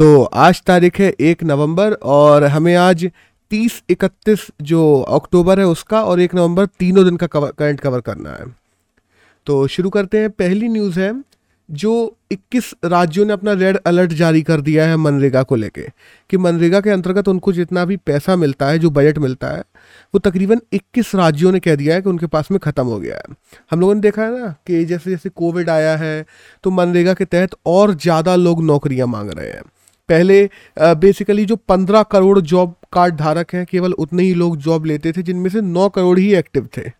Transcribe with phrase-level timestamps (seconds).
[0.00, 3.04] तो आज तारीख है एक नवंबर और हमें आज
[3.50, 8.00] तीस इकतीस जो अक्टूबर है उसका और एक नवंबर तीनों दिन का कवर करंट कवर
[8.00, 8.46] करना है।
[9.46, 11.12] तो शुरू करते हैं। पहली न्यूज़ है
[11.68, 11.92] जो
[12.32, 15.82] 21 राज्यों ने अपना रेड अलर्ट जारी कर दिया है मनरेगा को लेके
[16.30, 19.62] कि मनरेगा के अंतर्गत उनको जितना भी पैसा मिलता है, जो बजट मिलता है,
[20.14, 23.16] वो तकरीबन 21 राज्यों ने कह दिया है कि उनके पास में ख़त्म हो गया
[23.16, 23.34] है।
[23.70, 26.24] हम लोगों ने देखा है ना कि जैसे जैसे कोविड आया है
[26.64, 29.62] तो मनरेगा के तहत और ज़्यादा लोग नौकरियाँ मांग रहे हैं।
[30.10, 35.12] पहले बेसिकली जो पंद्रह करोड़ जॉब कार्ड धारक हैं केवल उतने ही लोग जॉब लेते
[35.12, 36.90] थे जिनमें से नौ करोड़ ही एक्टिव थे।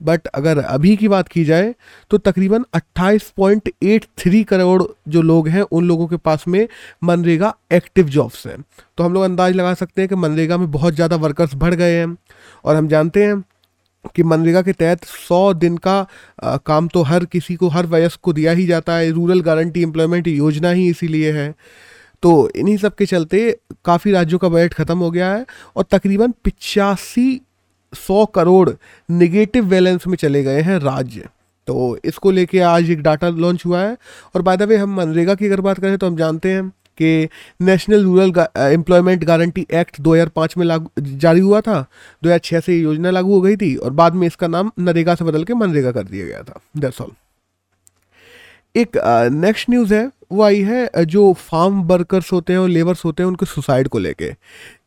[0.00, 1.74] बट अगर अभी की बात की जाए
[2.10, 6.66] तो तकरीबन 28.83 करोड़ जो लोग हैं उन लोगों के पास में
[7.04, 8.56] मनरेगा एक्टिव जॉब्स हैं।
[8.98, 11.96] तो हम लोग अंदाज लगा सकते हैं कि मनरेगा में बहुत ज़्यादा वर्कर्स बढ़ गए
[11.96, 12.16] हैं।
[12.64, 13.42] और हम जानते हैं
[14.14, 15.98] कि मनरेगा के तहत 100 दिन का
[16.44, 19.82] आ, काम तो हर किसी को हर वयस्क को दिया ही जाता है। रूरल गारंटी
[19.82, 21.54] एम्प्लॉयमेंट योजना ही इसीलिए है।
[22.22, 23.50] तो इन्हीं सब के चलते
[23.84, 25.44] काफ़ी राज्यों का बजट ख़त्म हो गया है
[25.76, 27.40] और तकरीबन पिचासी
[27.92, 28.70] सौ करोड़
[29.08, 31.28] निगेटिव बैलेंस में चले गए हैं राज्य।
[31.68, 33.96] तो इसको लेके आज एक डाटा लॉन्च हुआ है
[34.34, 37.28] और बाय द वे हम मनरेगा की अगर बात करें तो हम जानते हैं कि
[37.60, 41.84] national rural employment guarantee act 2005 में लागू, जारी हुआ था।
[42.22, 45.24] 2006 से ये योजना लागू हो गई थी और बाद में इसका नाम नरेगा से
[45.24, 47.12] बदल के मनरेगा कर दिया गया था। दैट्स ऑल
[48.78, 48.96] एक
[49.34, 53.28] नेक्स्ट न्यूज़ है, वो आई है जो फार्म वर्कर्स होते हैं और लेबर्स होते हैं,
[53.28, 54.30] उनके सुसाइड को लेके,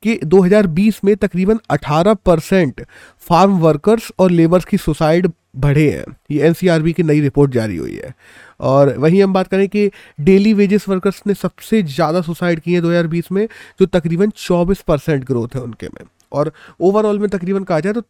[0.03, 2.86] कि 2020 में तकरीबन 18 परसेंट
[3.30, 7.95] फार्म वर्कर्स और लेबर्स की सुसाइड बढ़े हैं। ये एनसीआरबी की नई रिपोर्ट जारी हुई
[7.95, 8.14] है।
[8.59, 9.89] और वहीं हम बात करें कि
[10.20, 13.45] डेली वेजेस वर्कर्स ने सबसे ज़्यादा सुसाइड किए हैं 2020 में,
[13.80, 18.02] जो तकरीबन 24 परसेंट ग्रोथ है उनके में। और ओवरऑल में तकरीबन कहा जाए तो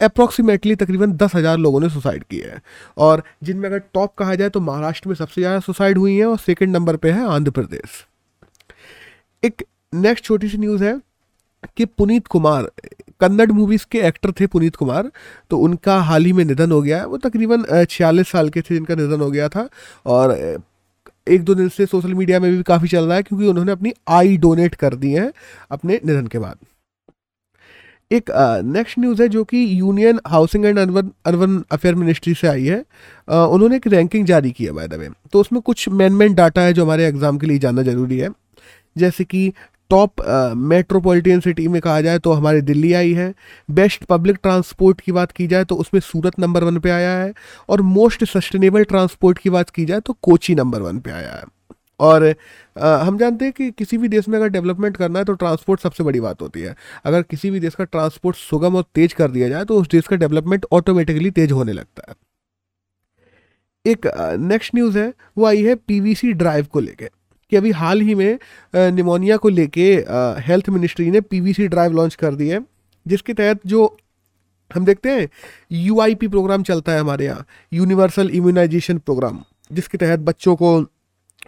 [0.00, 2.60] अप्रॉक्सीमेटली तकरीबन दस हज़ार लोगों ने सुसाइड किया है।
[2.98, 6.38] और जिनमें अगर टॉप कहा जाए तो महाराष्ट्र में सबसे ज़्यादा सुसाइड हुई है और
[6.38, 8.04] सेकेंड नंबर पर है आंध्र प्रदेश।
[9.42, 9.64] एक
[9.96, 10.98] नेक्स्ट छोटी सी न्यूज़ है
[11.76, 12.70] कि पुनीत कुमार,
[13.20, 15.10] कन्नड़ मूवीज़ के एक्टर थे पुनीत कुमार
[15.50, 18.74] तो उनका हाल ही में निधन हो गया है। वो तकरीबन छियालीस साल के थे
[18.74, 19.68] जिनका निधन हो गया था।
[20.06, 20.36] और
[21.28, 23.92] एक दो दिन से सोशल मीडिया में भी काफ़ी चल रहा है क्योंकि उन्होंने अपनी
[24.08, 25.32] आई डोनेट कर दी है
[25.70, 26.56] अपने निधन के बाद।
[28.10, 28.30] एक
[28.66, 32.80] नेक्स्ट न्यूज़ है जो कि union housing and urban urban affair ministry से आई है।
[32.80, 36.34] uh, उन्होंने एक रैंकिंग जारी की है बाय द वे तो उसमें कुछ मैन मैन
[36.34, 38.30] डाटा है जो हमारे एग्ज़ाम के लिए जानना ज़रूरी है।
[38.96, 39.52] जैसे कि
[39.90, 40.22] टॉप
[40.70, 43.32] मेट्रोपॉलिटन सिटी में कहा जाए तो हमारी दिल्ली आई है।
[43.70, 47.32] बेस्ट पब्लिक ट्रांसपोर्ट की बात की जाए तो उसमें सूरत नंबर वन पे आया है।
[47.68, 51.44] और मोस्ट सस्टेनेबल ट्रांसपोर्ट की बात की जाए तो कोची नंबर वन पे आया है।
[52.00, 52.24] और
[52.76, 55.80] आ, हम जानते हैं कि किसी भी देश में अगर डेवलपमेंट करना है तो ट्रांसपोर्ट
[55.80, 59.30] सबसे बड़ी बात होती है। अगर किसी भी देश का ट्रांसपोर्ट सुगम और तेज कर
[59.30, 62.14] दिया जाए तो उस देश का डेवलपमेंट ऑटोमेटिकली तेज होने लगता है।
[63.84, 64.06] एक
[64.40, 67.08] नेक्स्ट न्यूज़ है वो आई है पीवीसी ड्राइव को लेके
[67.52, 68.38] कि अभी हाल ही में
[68.74, 69.92] निमोनिया को लेके
[70.46, 72.60] हेल्थ मिनिस्ट्री ने पीवीसी ड्राइव लॉन्च कर दी है
[73.06, 73.96] जिसके तहत जो
[74.70, 75.28] हम देखते हैं
[75.86, 79.42] UIP प्रोग्राम चलता है हमारे यहाँ यूनिवर्सल इम्यूनाइजेशन प्रोग्राम
[79.72, 80.80] जिसके तहत बच्चों को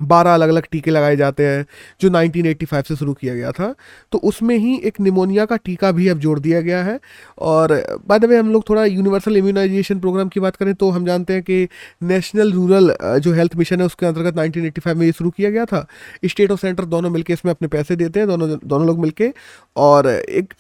[0.03, 1.65] बारह अलग अलग टीके लगाए जाते हैं,
[2.01, 3.75] जो 1985 से शुरू किया गया था।
[4.13, 6.99] तो उसमें ही एक निमोनिया का टीका भी अब जोड़ दिया गया है।
[7.41, 7.73] और
[8.09, 11.43] बाद में हम लोग थोड़ा यूनिवर्सल इम्यूनाइजेशन प्रोग्राम की बात करें तो हम जानते हैं
[11.43, 11.69] कि
[12.03, 15.87] नेशनल रूरल जो हेल्थ मिशन है, उसके अंतर्गत 1985 में ये शुरू किया गया था।
[16.27, 19.33] स्टेट और सेंटर दोनों मिलकर इसमें अपने पैसे देते हैं, दोनों दोनों लोग मिलकर
[19.77, 20.55] और एक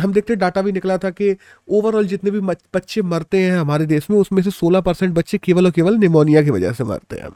[0.00, 1.34] हम देखते हैं डाटा भी निकला था कि
[1.68, 5.70] ओवरऑल जितने भी बच्चे मरते हैं हमारे देश में, उसमें से सोलह बच्चे केवल और
[5.72, 7.28] केवल निमोनिया की वजह से मरते हैं।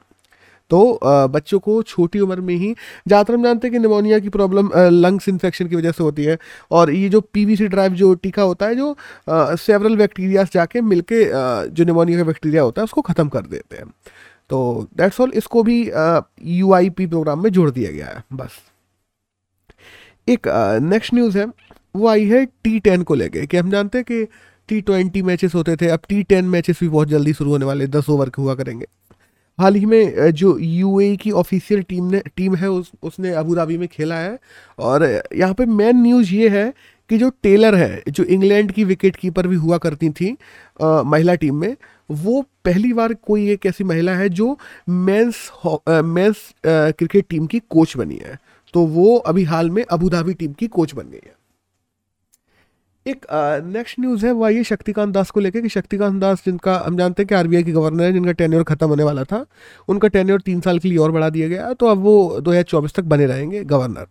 [0.70, 2.72] तो बच्चों को छोटी उम्र में ही,
[3.08, 6.38] ज़्यादातर हम जानते हैं कि निमोनिया की प्रॉब्लम लंग्स इन्फेक्शन की वजह से होती है।
[6.70, 8.96] और ये जो पीवीसी ड्राइव जो टीका होता है, जो
[9.56, 11.24] सेवरल बैक्टीरिया जाके मिलके
[11.70, 13.86] जो निमोनिया का बैक्टीरिया होता है, उसको ख़त्म कर देते हैं।
[14.50, 15.80] तो दैट्स ऑल इसको भी
[16.50, 18.60] यूआईपी प्रोग्राम में जोड़ दिया गया है, बस।
[20.28, 20.48] एक
[20.82, 21.46] नेक्स्ट न्यूज़ है,
[21.94, 24.24] वो आई है टी टेन को लेके, कि हम जानते हैं कि
[24.68, 27.86] टी ट्वेंटी मैचेस होते थे, अब टी टेन मैचेस भी बहुत जल्दी शुरू होने वाले
[27.88, 28.86] दस ओवर के हुआ करेंगे।
[29.60, 33.78] हाल ही में जो यूएई की ऑफिशियल टीम ने टीम है उस उसने अबू धाबी
[33.78, 34.38] में खेला है।
[34.78, 35.04] और
[35.34, 36.72] यहाँ पे मेन न्यूज़ ये है
[37.10, 40.36] कि जो टेलर है जो इंग्लैंड की विकेट कीपर भी हुआ करती थी
[40.82, 41.74] आ, महिला टीम में
[42.10, 44.56] वो पहली बार कोई एक ऐसी महिला है जो
[44.88, 45.50] मेंस
[45.88, 46.36] मेंस
[46.66, 48.38] क्रिकेट टीम की कोच बनी है।
[48.74, 51.34] तो वो अभी हाल में अबू धाबी टीम की कोच बन गई है।
[53.10, 53.26] एक
[53.66, 57.22] नेक्स्ट न्यूज़ है, वह ये शक्तिकांत दास को लेकर कि शक्तिकांत दास जिनका, हम जानते
[57.22, 59.44] हैं कि आरबीआई के गवर्नर है, जिनका टेन्योर खत्म होने वाला था,
[59.88, 62.64] उनका टेन्योर तीन साल के लिए और बढ़ा दिया गया तो अब वो दो हज़ार
[62.64, 64.06] चौबीस तक बने रहेंगे गवर्नर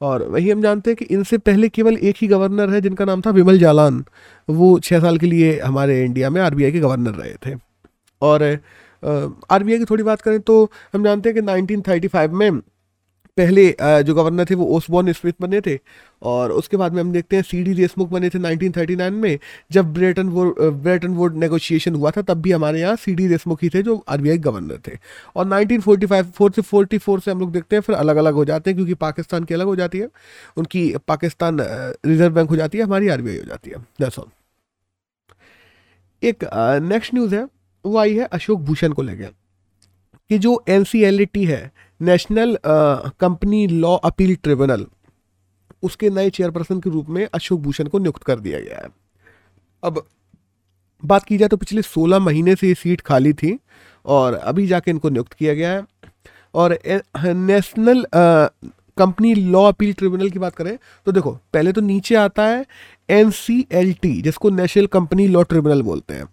[0.00, 3.20] और वही हम जानते हैं कि इनसे पहले केवल एक ही गवर्नर है, जिनका नाम
[3.20, 4.04] था विमल जालान.
[4.48, 7.54] वो छः साल के लिए हमारे इंडिया में आरबीआई के गवर्नर रहे थे.
[8.22, 8.42] और
[9.50, 10.62] आरबीआई की थोड़ी बात करें तो
[10.94, 11.82] हम जानते हैं कि नाइनटीन
[12.34, 12.60] में
[13.36, 15.78] पहले जो गवर्नर थे वो ओसबॉर्न स्मिथ बने थे
[16.22, 19.38] और उसके बाद में हम देखते हैं सी डी देशमुख बने थे 1939 में,
[19.72, 23.62] जब Bretton Wood Bretton Wood negotiation हुआ था, तब भी हमारे यहाँ सी डी देशमुख
[23.62, 24.98] ही थे जो आरबीआई गवर्नर थे।
[25.36, 28.70] और 1945 फोर से 44 से हम लोग देखते हैं, फिर अलग अलग हो जाते
[28.70, 30.08] हैं क्योंकि पाकिस्तान की अलग हो जाती है।
[30.56, 34.28] उनकी पाकिस्तान रिज़र्व बैंक हो जाती है, हमारी आरबीआई हो जाती है। दैट्स ऑल
[36.22, 36.44] एक
[36.84, 37.46] नेक्स्ट न्यूज़ है,
[37.84, 39.32] वो आई है अशोक भूषण को लेकर
[40.30, 40.84] कि जो एन
[41.36, 44.86] है national company law appeal tribunal,
[45.82, 48.88] उसके नए चेयरपर्सन के रूप में अशोक भूषण को नियुक्त कर दिया गया है।
[49.82, 50.04] अब
[51.02, 53.58] बात की जाए तो पिछले 16 महीने से ये सीट खाली थी
[54.04, 55.84] और अभी जाके इनको नियुक्त किया गया है।
[56.54, 56.78] और
[57.26, 60.76] national company law appeal tribunal की बात करें
[61.06, 62.64] तो देखो, पहले तो नीचे आता है
[63.08, 66.28] एनसीएलटी जिसको नेशनल कंपनी लॉ ट्रिब्यूनल बोलते हैं।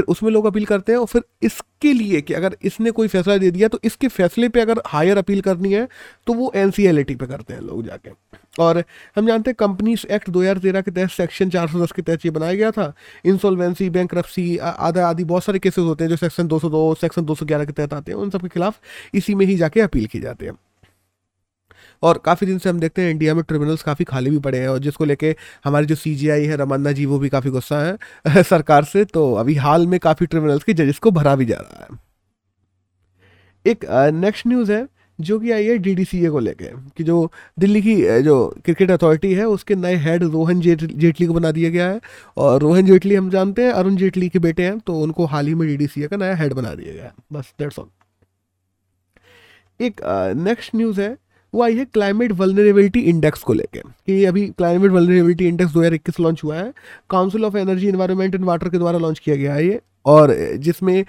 [0.00, 3.36] फिर उसमें लोग अपील करते हैं और फिर इसके लिए कि अगर इसने कोई फैसला
[3.36, 5.86] दे दिया तो इसके फैसले पे अगर हायर अपील करनी है
[6.26, 8.10] तो वो एन पे करते हैं लोग जाके।
[8.58, 8.82] और
[9.16, 12.70] हम जानते हैं कंपनीज़ एक्ट 2013 के तहत सेक्शन 410 के तहत ये बनाया गया
[12.70, 12.92] था।
[13.24, 14.14] इंसॉल्वेंसी बैंक
[14.60, 18.12] आधा आदि बहुत सारे केसेस होते हैं जो सेक्शन 202 सेक्शन 211 के तहत आते
[18.12, 18.80] हैं, उन सब के खिलाफ
[19.14, 20.52] इसी में ही जाके अपील की जाती है।
[22.02, 24.68] और काफ़ी दिन से हम देखते हैं इंडिया में ट्रिब्यूनल्स काफ़ी खाली भी पड़े हैं
[24.68, 28.84] और जिसको लेके हमारे जो सीजीआई है रमन्ना जी, वो भी काफ़ी गुस्सा है, सरकार
[28.84, 31.98] से। तो अभी हाल में काफ़ी ट्रिब्यूनल्स के जजेस को भरा भी जा रहा है।
[33.66, 34.86] एक नेक्स्ट न्यूज़ है,
[35.18, 36.66] जो कि आई है डीडीसीए को लेके,
[36.96, 41.50] कि जो दिल्ली की जो क्रिकेट अथॉरिटी है, उसके नए हेड रोहन जेटली को बना
[41.50, 42.00] दिया गया है।
[42.36, 45.54] और रोहन जेटली हम जानते हैं, अरुण जेटली के बेटे हैं तो उनको हाल ही
[45.54, 47.88] में डी का नया हेड बना दिया गया है। बस डेट्स ऑल
[49.80, 50.00] एक
[50.36, 51.16] नेक्स्ट न्यूज़ है
[51.52, 56.40] वो आई है क्लाइमेट वलनरेबिलिटी इंडेक्स को लेके। कि अभी क्लाइमेट वलनरेबिलिटी इंडेक्स 2021 लॉन्च
[56.44, 56.72] हुआ है।
[57.10, 61.04] Council of energy environment and water के द्वारा लॉन्च किया गया है ये। और जिसमें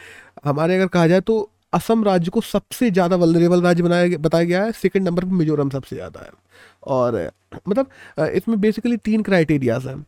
[0.45, 4.63] हमारे अगर कहा जाए तो असम राज्य को सबसे ज़्यादा वलनरेबल राज्य बनाया बताया गया
[4.63, 6.31] है। सेकेंड नंबर पर मिजोरम सबसे ज़्यादा है।
[6.87, 7.29] और
[7.67, 10.05] मतलब इसमें बेसिकली तीन क्राइटेरियाज हैं।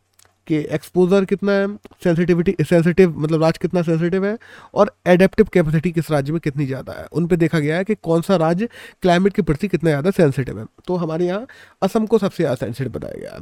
[0.48, 1.68] कि एक्सपोजर कितना है
[2.04, 4.38] सेंसिटिविटी सेंसिटिव मतलब राज्य कितना सेंसिटिव है
[4.74, 7.95] और एडेप्टिव कैपेसिटी किस राज्य में कितनी ज़्यादा है। उन पे देखा गया है कि
[8.04, 8.68] कौन सा राज्य
[9.01, 11.48] क्लाइमेट के प्रति कितना ज़्यादा सेंसिटिव है। तो हमारे यहाँ
[11.81, 13.42] असम को सबसे ज़्यादा सेंसिटिव बताया गया है।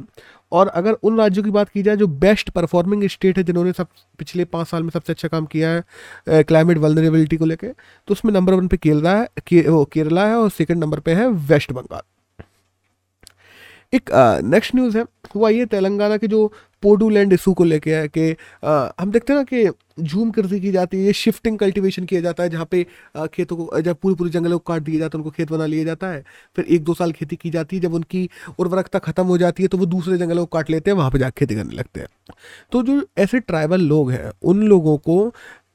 [0.52, 3.88] और अगर उन राज्यों की बात की जाए जो बेस्ट परफॉर्मिंग स्टेट है जिन्होंने सब
[4.18, 7.74] पिछले पाँच साल में सबसे अच्छा काम किया है क्लाइमेट वलनरेबिलिटी को लेकर
[8.08, 11.14] तो उसमें नंबर वन पे केरला है के, वो केरला है और सेकेंड नंबर पर
[11.14, 12.02] है वेस्ट बंगाल
[13.92, 14.10] एक
[14.44, 15.04] नेक्स्ट न्यूज़ है
[15.36, 16.52] वो आइए तेलंगाना के जो
[16.82, 18.30] पोडू लैंड इशू को लेके है कि
[18.64, 22.42] हम देखते हैं ना कि झूम कृषि की जाती है, ये शिफ्टिंग कल्टीवेशन किया जाता
[22.42, 22.84] है, जहाँ पे
[23.34, 25.84] खेतों को, जब पूरी पूरी जंगलों को काट दिया जाता है, उनको खेत बना लिया
[25.84, 26.22] जाता है,
[26.56, 29.68] फिर एक दो साल खेती की जाती है, जब उनकी उर्वरकता खत्म हो जाती है
[29.68, 32.08] तो वो दूसरे जंगलों को काट लेते हैं, वहाँ पर जाकर खेती करने लगते हैं।
[32.72, 35.28] तो जो ऐसे ट्राइबल लोग हैं, उन लोगों को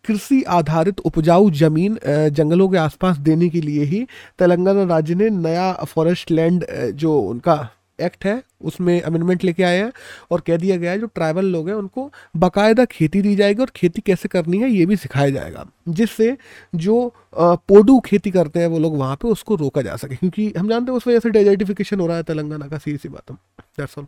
[0.05, 4.05] कृषि आधारित उपजाऊ ज़मीन जंगलों के आसपास देने के लिए ही
[4.39, 6.65] तेलंगाना राज्य ने नया फॉरेस्ट लैंड
[6.95, 7.55] जो उनका
[7.99, 9.91] एक्ट है, उसमें अमेंडमेंट लेके आए हैं
[10.31, 13.71] और कह दिया गया है, जो ट्राइबल लोग हैं, उनको बाकायदा खेती दी जाएगी और
[13.75, 16.35] खेती कैसे करनी है, ये भी सिखाया जाएगा, जिससे
[16.75, 20.69] जो पोडू खेती करते हैं वो लोग वहाँ पे, उसको रोका जा सके, क्योंकि हम
[20.69, 23.97] जानते हैं उस वजह से डेजर्टिफिकेशन हो रहा है तेलंगाना का, सीधी सी बात दैट्स
[23.97, 24.07] ऑल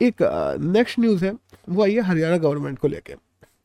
[0.00, 0.22] एक
[0.60, 1.34] नेक्स्ट न्यूज़ है,
[1.68, 3.14] वो आई है हरियाणा गवर्नमेंट को लेकर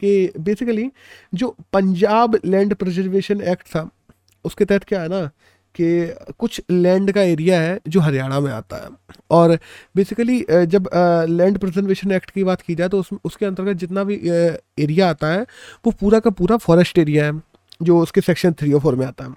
[0.02, 0.90] कि बेसिकली
[1.34, 3.90] जो पंजाब लैंड प्रिजर्वेशन एक्ट था,
[4.46, 5.30] उसके तहत क्या है ना
[5.80, 8.90] कि कुछ लैंड का एरिया है जो हरियाणा में आता है।
[9.32, 9.58] और
[9.96, 10.90] बेसिकली जब
[11.30, 14.16] लैंड प्रिजर्वेशन एक्ट की बात की जाए तो उस, उसके अंतर्गत जितना भी
[14.80, 15.46] एरिया आता है,
[15.86, 17.42] वो पूरा का पूरा फॉरेस्ट एरिया है,
[17.82, 19.36] जो उसके सेक्शन थ्री और फोर में आता है।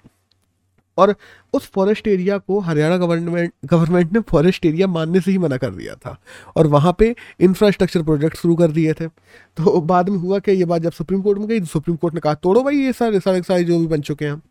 [0.97, 1.13] और
[1.53, 5.69] उस फॉरेस्ट एरिया को हरियाणा गवर्नमेंट गवर्नमेंट ने फॉरेस्ट एरिया मानने से ही मना कर
[5.71, 6.15] दिया था।
[6.55, 10.65] और वहाँ पे इंफ्रास्ट्रक्चर प्रोजेक्ट शुरू कर दिए थे। तो बाद में हुआ कि ये
[10.65, 13.19] बात जब सुप्रीम कोर्ट में गई तो सुप्रीम कोर्ट ने कहा, तोड़ो भाई ये सारे
[13.19, 14.41] सारे सारे जो भी बन चुके हैं।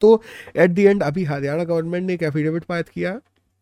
[0.00, 0.22] तो
[0.56, 3.18] एट दी एंड अभी हरियाणा गवर्नमेंट ने एक एफिडेविट पायत किया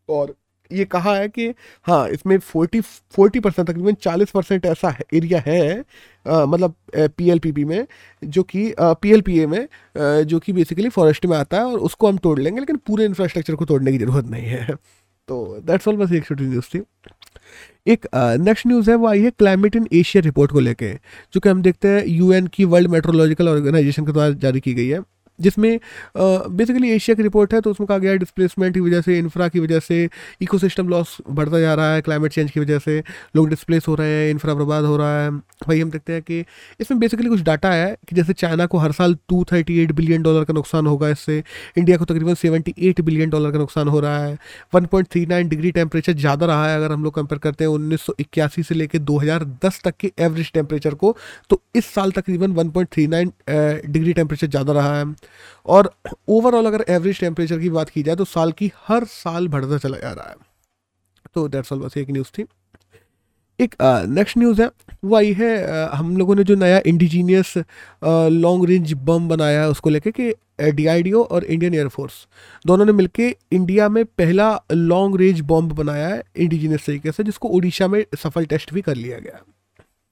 [0.08, 0.34] और
[0.70, 1.48] ये कहा है कि
[1.86, 5.84] हाँ इसमें फोर्टी फोर्टी परसेंट तकरीबन चालीस परसेंट ऐसा एरिया है
[6.26, 6.74] आ, मतलब
[7.16, 7.86] पी एल पी पी में
[8.22, 11.64] जो कि पी एल पी ए में आ, जो कि बेसिकली फॉरेस्ट में आता है
[11.64, 14.74] और उसको हम तोड़ लेंगे लेकिन पूरे इंफ्रास्ट्रक्चर को तोड़ने की ज़रूरत नहीं है।
[15.28, 16.82] तो दैट्स ऑल बस एक छोटी न्यूज़ थी।
[17.86, 18.06] एक
[18.40, 20.92] नेक्स्ट न्यूज़ है वो आई है क्लाइमेट इन एशिया रिपोर्ट को लेके
[21.34, 24.88] जो कि हम देखते हैं यूएन की वर्ल्ड मेट्रोलॉजिकल ऑर्गेनाइजेशन के द्वारा जारी की गई
[24.88, 25.00] है।
[25.42, 25.78] जिसमें
[26.16, 29.48] बेसिकली एशिया की रिपोर्ट है तो उसमें कहा गया है डिस्प्लेसमेंट की वजह से इंफ्रा
[29.48, 30.08] की वजह से
[30.42, 33.02] इकोसिस्टम लॉस बढ़ता जा रहा है क्लाइमेट चेंज की वजह से,
[33.36, 36.44] लोग डिस्प्लेस हो रहे हैं इंफ्रा बर्बाद हो रहा है। भाई, हम देखते हैं कि
[36.80, 40.22] इसमें बेसिकली कुछ डाटा है कि जैसे चाइना को हर साल two thirty eight billion
[40.22, 41.42] dollar का नुकसान होगा, इससे
[41.78, 44.38] इंडिया को तकरीबन सेवेंटी एट बिलियन डॉलर का नुकसान हो रहा है।
[44.74, 47.70] One point three nine degree temperature ज़्यादा रहा है, अगर हम लोग कंपेयर करते हैं
[47.72, 51.16] उन्नीस सौ इक्यासी से लेकर दो हज़ार दस तक के एवरेज टेम्परेचर को
[51.50, 55.04] तो इस साल तकरीबन one point three nine degree temperature ज़्यादा रहा है।
[55.66, 55.92] और
[56.28, 59.98] ओवरऑल अगर एवरेज टेम्परेचर की बात की जाए तो साल की हर साल बढ़ता चला
[59.98, 60.36] जा रहा है।
[61.34, 62.44] तो डेट्स ऑल बस एक न्यूज़ थी।
[63.58, 63.74] एक
[64.08, 64.70] नेक्स्ट न्यूज़ है
[65.04, 67.54] वो आई है uh, हम लोगों ने जो नया इंडिजीनियस
[68.32, 70.32] लॉन्ग रेंज बम बनाया है उसको लेके कि
[70.72, 72.14] डीआईडीओ और इंडियन एयरफोर्स
[72.64, 77.48] दोनों ने मिलके इंडिया में पहला लॉन्ग रेंज बॉम्ब बनाया है इंडिजीनियस तरीके से जिसको
[77.50, 79.42] उड़ीसा में सफल टेस्ट भी कर लिया गया है।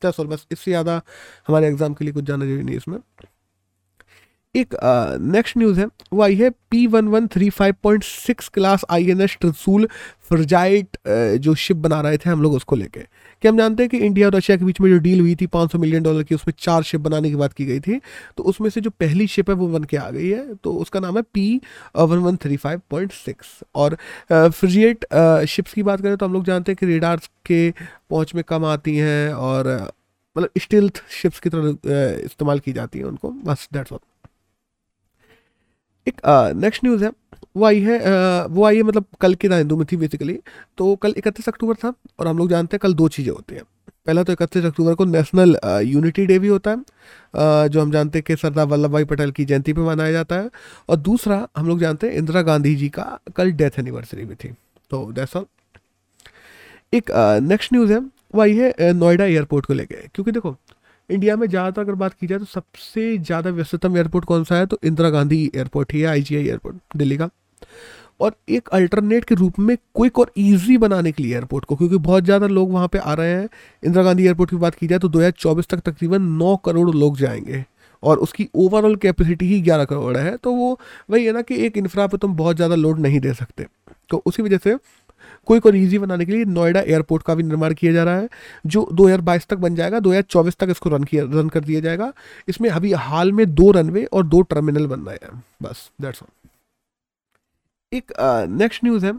[0.02, 1.00] बस इससे ज़्यादा
[1.48, 2.98] हमारे एग्ज़ाम के लिए कुछ जानना ज़रूरी नहीं इसमें।
[4.54, 4.74] एक
[5.22, 9.10] नेक्स्ट न्यूज़ है। वो आई है P one one three five point six class I
[9.10, 9.86] N S Trishul
[10.28, 10.96] frigate
[11.42, 13.00] जो शिप बना रहे थे हम लोग उसको लेके।
[13.42, 15.46] कि हम जानते हैं कि इंडिया और रशिया के बीच में जो डील हुई थी
[15.46, 18.00] 500 मिलियन डॉलर की, उसमें चार शिप बनाने की बात की गई थी।
[18.36, 21.00] तो उसमें से जो पहली शिप है वो बन के आ गई है। तो उसका
[21.00, 21.60] नाम है P
[21.96, 23.96] one one three five point six और
[24.32, 25.06] फ्रिजिएट
[25.48, 28.64] शिप्स की बात करें तो हम लोग जानते हैं कि रेडार्स के पहुँच में कम
[28.66, 29.74] आती हैं और
[30.36, 33.98] मतलब स्टिल्थ शिप्स की तरह इस्तेमाल की जाती है उनको। बस डेट्स ऑल
[36.06, 36.20] एक
[36.56, 37.10] नेक्स्ट न्यूज़ है।
[37.56, 40.38] वो आई है आ, वो आई है मतलब कल की हिंदू में थी बेसिकली
[40.78, 43.62] तो कल इकतीस अक्टूबर था और हम लोग जानते हैं कल दो चीज़ें होती हैं।
[44.06, 48.18] पहला तो इकतीस अक्टूबर को नेशनल यूनिटी डे भी होता है आ, जो हम जानते
[48.18, 50.50] हैं कि सरदार वल्लभ भाई पटेल की जयंती पे मनाया जाता है।
[50.88, 54.52] और दूसरा हम लोग जानते हैं इंदिरा गांधी जी का कल डेथ एनिवर्सरी भी थी।
[54.90, 55.46] तो दैट्स ऑल
[56.92, 57.10] एक
[57.42, 57.98] नेक्स्ट न्यूज़ है।
[58.34, 60.56] वो आई है नोएडा एयरपोर्ट को लेके। क्योंकि देखो
[61.10, 64.66] इंडिया में ज़्यादातर अगर बात की जाए तो सबसे ज़्यादा व्यस्ततम एयरपोर्ट कौन सा है?
[64.66, 67.28] तो इंदिरा गांधी एयरपोर्ट ही है आई एयरपोर्ट, दिल्ली का।
[68.20, 71.96] और एक अल्टरनेट के रूप में क्विक और इजी बनाने के लिए एयरपोर्ट को, क्योंकि
[71.98, 73.48] बहुत ज़्यादा लोग वहाँ पे आ रहे हैं।
[73.82, 77.64] इंदिरा गांधी एयरपोर्ट की बात की जाए तो 2024 तक तकरीबन 9 करोड़ लोग जाएँगे।
[78.02, 80.78] और उसकी ओवरऑल कैपेसिटी ही 11 करोड़ है। तो वो
[81.10, 83.66] वही है ना कि एक इंफ्रा पे तुम बहुत ज़्यादा लोड नहीं दे सकते।
[84.10, 84.74] तो उसी वजह से
[85.46, 88.28] क्विक और ईजी बनाने के लिए नोएडा एयरपोर्ट का भी निर्माण किया जा रहा है
[88.66, 92.12] जो 2022 तक बन जाएगा 2024 तक इसको रन किया रन कर दिया जाएगा।
[92.48, 96.28] इसमें अभी हाल में दो रनवे और दो टर्मिनल बन रहे हैं बस दैट्स ऑल
[97.92, 98.12] एक
[98.50, 99.12] नेक्स्ट uh, न्यूज़ है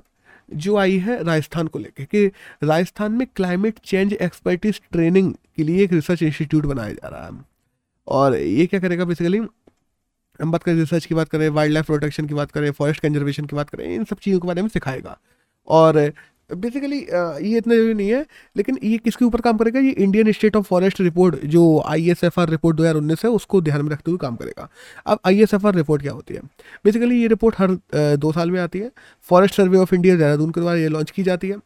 [0.50, 2.26] जो आई है राजस्थान को लेकर कि
[2.64, 7.32] राजस्थान में क्लाइमेट चेंज एक्सपर्टीज ट्रेनिंग के लिए एक रिसर्च इंस्टीट्यूट बनाया जा रहा है।
[8.08, 9.38] और ये क्या करेगा बेसिकली
[10.40, 13.46] हम बात करें रिसर्च की बात करें वाइल्ड लाइफ प्रोटेक्शन की बात करें फॉरेस्ट कंजर्वेशन
[13.46, 15.18] की बात करें इन सब चीज़ों के बारे में सिखाएगा।
[15.68, 16.12] और
[16.50, 18.26] बेसिकली ये इतना ज़रूरी नहीं है,
[18.56, 19.80] लेकिन ये किसके ऊपर काम करेगा?
[19.80, 23.24] ये Indian state of forest report जो I S F R report दो हज़ार उन्नीस
[23.26, 24.68] है, उसको ध्यान में रखते हुए काम करेगा।
[25.06, 26.42] अब I S F R report क्या होती है?
[26.86, 27.78] बेसिकली ये रिपोर्ट हर
[28.18, 28.92] दो साल में आती है।
[29.30, 31.58] Forest survey of India Dehradun के द्वारा ये लॉन्च की जाती है।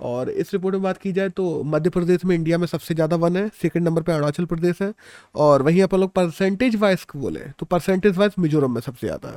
[0.00, 3.16] और इस रिपोर्ट में बात की जाए तो मध्य प्रदेश में इंडिया में सबसे ज़्यादा
[3.18, 4.92] वन है सेकंड नंबर पे अरुणाचल प्रदेश है,
[5.34, 9.36] और वहीं अपन लोग परसेंटेज वाइज बोले तो परसेंटेज वाइज मिजोरम में सबसे ज़्यादा है।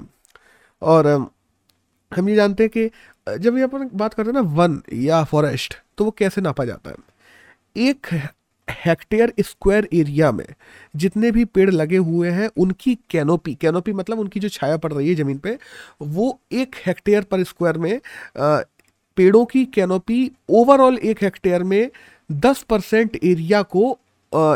[0.81, 1.07] और,
[2.11, 2.89] हम ये जानते हैं कि
[3.27, 6.89] जब ये अपन बात करते हैं ना, वन या फॉरेस्ट तो वो कैसे नापा जाता
[6.89, 6.95] है?
[7.75, 8.07] एक
[8.67, 10.45] हेक्टेयर स्क्वायर एरिया में
[10.95, 15.09] जितने भी पेड़ लगे हुए हैं, उनकी कैनोपी कैनोपी मतलब उनकी जो छाया पड़ रही
[15.09, 15.57] है ज़मीन पे,
[16.01, 17.99] वो एक हेक्टेयर पर स्क्वायर में
[18.37, 21.89] पेड़ों की कैनोपी ओवरऑल एक हेक्टेयर में
[22.29, 23.91] दस परसेंट एरिया को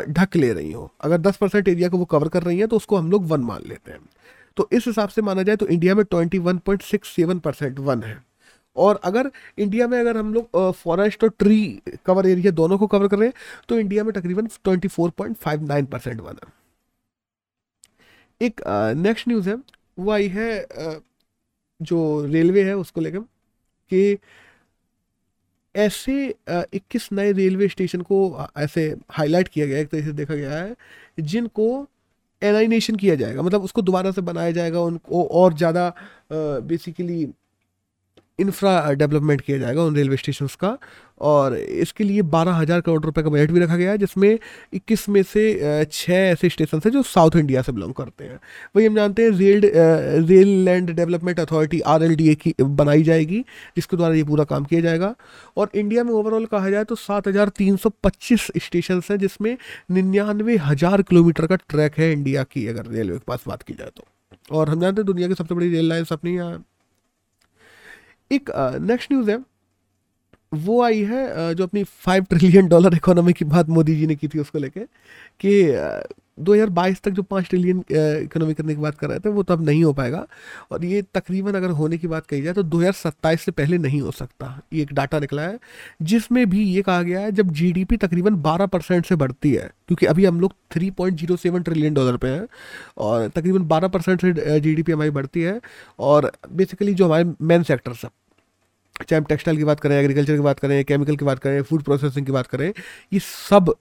[0.09, 2.75] ढक ले रही हो। अगर दस परसेंट एरिया को वो कवर कर रही है तो
[2.75, 3.99] उसको हम लोग वन मान लेते हैं।
[4.57, 7.79] तो इस हिसाब से माना जाए तो इंडिया में twenty one point six seven percent
[7.79, 8.17] one है।
[8.79, 13.07] और अगर इंडिया में अगर हम लोग फॉरेस्ट और ट्री कवर एरिया दोनों को कवर
[13.07, 13.35] कर रहे हैं
[13.69, 16.59] तो इंडिया में तकरीबन twenty four point five nine percent है
[18.41, 18.61] एक
[18.97, 19.55] नेक्स्ट न्यूज़ है
[19.99, 20.95] वो आई है uh,
[21.81, 23.19] जो रेलवे है उसको लेकर
[23.91, 24.17] कि
[25.75, 26.35] ऐसे
[26.73, 30.75] इक्कीस नए रेलवे स्टेशन को ऐसे हाईलाइट किया गया एक तरीके से देखा गया है
[31.19, 31.87] जिनको
[32.41, 35.93] एनाइनेशन किया जाएगा। मतलब उसको दोबारा से बनाया जाएगा उनको और ज़्यादा
[36.63, 37.27] बेसिकली
[38.39, 40.77] इंफ्रा डेवलपमेंट किया जाएगा उन रेलवे स्टेशन का
[41.21, 44.37] और इसके लिए बारह हज़ार करोड़ रुपए का बजट भी रखा गया है, जिसमें
[44.73, 48.39] इक्कीस में से छः ऐसे स्टेशन हैं जो साउथ इंडिया से बिलोंग करते हैं।
[48.75, 49.61] वही हम जानते हैं rail
[50.27, 53.39] rail land development authority R L D A की बनाई जाएगी,
[53.75, 55.13] जिसके द्वारा ये पूरा काम किया जाएगा।
[55.57, 59.55] और इंडिया में ओवरऑल कहा जाए तो सात हज़ार तीन सौ पच्चीस स्टेशन हैं, जिसमें
[59.91, 63.91] निन्यानवे हज़ार किलोमीटर का ट्रैक है इंडिया की, अगर रेलवे के पास बात की जाए
[63.97, 64.07] तो।
[64.51, 66.63] और हम जानते हैं दुनिया की सबसे बड़ी रेल लाइन्स अपनी यहाँ
[68.31, 68.49] एक
[68.81, 69.37] नेक्स्ट न्यूज़ है।
[70.53, 74.27] वो आई है जो अपनी फाइव ट्रिलियन डॉलर इकोनॉमी की बात मोदी जी ने की
[74.27, 74.79] थी उसको लेके
[75.41, 75.51] कि
[76.39, 79.83] 2022 तक जो पाँच ट्रिलियन इकोनॉमी करने की बात कर रहे थे, वो तब नहीं
[79.83, 80.25] हो पाएगा।
[80.71, 84.11] और ये तकरीबन अगर होने की बात कही जाए तो 2027 से पहले नहीं हो
[84.11, 85.59] सकता। ये एक डाटा निकला है,
[86.01, 90.05] जिसमें भी ये कहा गया है, जब जीडीपी तकरीबन 12 परसेंट से बढ़ती है, क्योंकि
[90.05, 92.47] अभी हम लोग 3.07 ट्रिलियन डॉलर पे हैं,
[92.97, 95.59] और तकरीबन 12 परसेंट से जीडीपी हमारी बढ़ती है,
[95.99, 98.11] और बेसिकली जो हमारे मेन सेक्टर्स हैं,
[98.99, 101.83] चाहे हम टेक्सटाइल की बात करें एग्रीकल्चर की बात करें केमिकल की बात करें फ़ूड
[101.83, 102.73] प्रोसेसिंग की बात करें,
[103.13, 103.73] ये सब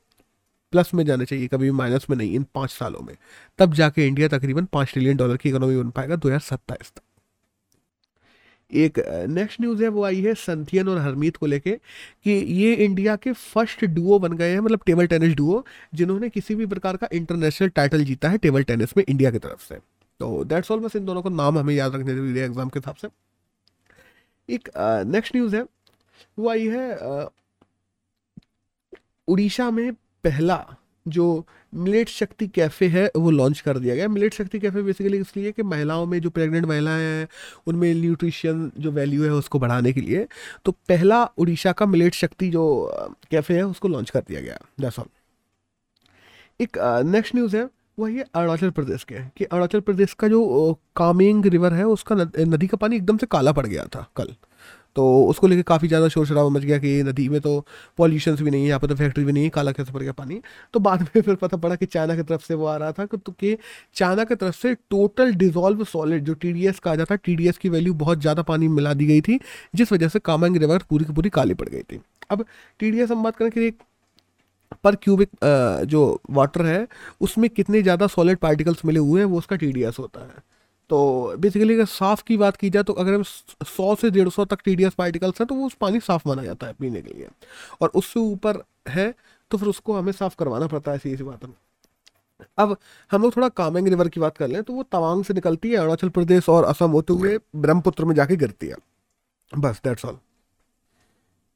[0.72, 3.14] प्लस में जाना चाहिए, कभी माइनस में नहीं, इन पाँच सालों में।
[3.58, 7.02] तब जाके इंडिया तकरीबन पाँच ट्रिलियन डॉलर की इकोनॉमी बन पाएगा दो हज़ार सत्ताईस तक।
[8.70, 8.98] एक
[9.28, 11.70] नेक्स्ट न्यूज़ है, वो आई है संथियन और हरमीत को लेके
[12.24, 15.62] कि ये इंडिया के फ़र्स्ट डुओ बन गए हैं मतलब टेबल टेनिस डुओ
[15.94, 19.62] जिन्होंने किसी भी प्रकार का इंटरनेशनल टाइटल जीता है टेबल टेनिस में इंडिया की तरफ़
[19.68, 19.78] से।
[20.20, 22.78] तो दैट्स ऑल बस इन दोनों को नाम हमें याद रखने ज़रूरी है एग्ज़ाम के
[22.78, 23.08] हिसाब से।
[24.48, 24.68] एक
[25.06, 25.62] नेक्स्ट न्यूज़ है,
[26.38, 27.26] वो आई है
[29.28, 29.92] उड़ीसा में
[30.24, 30.64] पहला
[31.06, 35.52] जो मिलेट शक्ति कैफ़े है, वो लॉन्च कर दिया गया। मिलेट शक्ति कैफ़े बेसिकली इसलिए
[35.52, 37.28] कि महिलाओं में जो प्रेग्नेंट महिलाएँ हैं,
[37.66, 40.26] उनमें न्यूट्रिशन जो वैल्यू है उसको बढ़ाने के लिए
[40.64, 42.64] तो पहला उड़ीसा का मिलेट शक्ति जो
[43.30, 45.06] कैफ़े है, उसको लॉन्च कर दिया गया। दैट्स ऑल
[46.60, 51.46] एक नेक्स्ट न्यूज़ है वह ये अरुणाचल प्रदेश के। कि अरुणाचल प्रदेश का जो कामेंग
[51.46, 54.34] रिवर है, उसका नदी का पानी एकदम से काला पड़ गया था कल।
[54.98, 57.50] तो उसको लेके काफ़ी ज़्यादा शोर शराबा मच गया कि नदी में तो
[57.98, 60.12] पॉल्यूशन भी नहीं है, यहाँ पर तो फैक्ट्री भी नहीं है, काला कैसे पड़ गया
[60.14, 60.40] पानी।
[60.74, 63.06] तो बाद में फिर पता पड़ा कि चाइना की तरफ़ से वो आ रहा था
[63.08, 63.56] तो कि
[63.96, 67.94] चाइना की तरफ़ से टोटल डिजॉल्व सॉलिड जो टी कहा जाता है टी की वैल्यू
[67.96, 69.38] बहुत ज़्यादा पानी मिला दी गई थी,
[69.74, 72.00] जिस वजह से कामंग रिवर पूरी की पूरी काली पड़ गई थी।
[72.30, 72.44] अब
[72.80, 73.70] टी डी हम बात करें कि
[74.84, 75.28] पर क्यूबिक
[75.86, 76.86] जो वाटर है,
[77.20, 80.42] उसमें कितने ज़्यादा सॉलिड पार्टिकल्स मिले हुए हैं, वो उसका टीडीएस होता है।
[80.90, 80.98] तो
[81.38, 84.58] बेसिकली अगर साफ़ की बात की जाए तो अगर हम सौ से डेढ़ सौ तक
[84.64, 87.28] टी पार्टिकल्स हैं तो वो उस पानी साफ़ माना जाता है पीने के लिए।
[87.80, 89.14] और उससे ऊपर है
[89.50, 91.54] तो फिर उसको हमें साफ़ करवाना पड़ता है सीधी बात में
[92.58, 92.76] अब
[93.10, 95.76] हम लोग थोड़ा कामेंग रिवर की बात कर लें तो वो तवांग से निकलती है,
[95.76, 98.76] अरुणाचल प्रदेश और असम होते हुए ब्रह्मपुत्र में जाके गिरती है।
[99.52, 100.18] बस दैट्स ऑल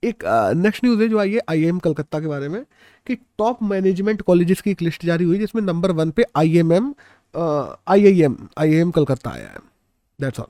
[0.03, 0.25] एक
[0.57, 2.65] नेक्स्ट न्यूज़ है जो आई है आई कलकत्ता के बारे में,
[3.07, 6.73] कि टॉप मैनेजमेंट कॉलेजेस की एक लिस्ट जारी हुई, जिसमें नंबर वन पे I M
[6.73, 6.95] M
[7.35, 9.59] I I M I M Calcutta आया है।
[10.19, 10.47] दैट्स ऑल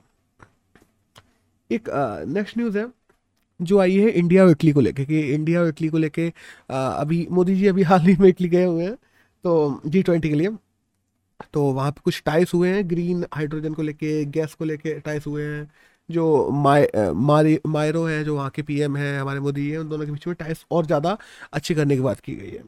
[1.69, 1.89] एक
[2.29, 2.85] नेक्स्ट न्यूज़ है,
[3.59, 6.27] जो आई है इंडिया और इटली को लेके, कि इंडिया और इटली को लेके
[6.69, 8.95] अभी मोदी जी अभी हाल ही में इटली गए हुए हैं
[9.45, 10.49] तो जी ट्वेंटी के लिए।
[11.53, 15.25] तो वहाँ पे कुछ टाइस हुए हैं ग्रीन हाइड्रोजन को लेके गैस को लेके टाइस
[15.27, 15.69] हुए हैं,
[16.09, 20.11] जो माय मायरो है, जो वहाँ के पीएम है, हमारे मोदी हैं, उन दोनों के
[20.11, 21.17] बीच में टाइस और ज़्यादा
[21.53, 22.63] अच्छी करने की बात की गई है।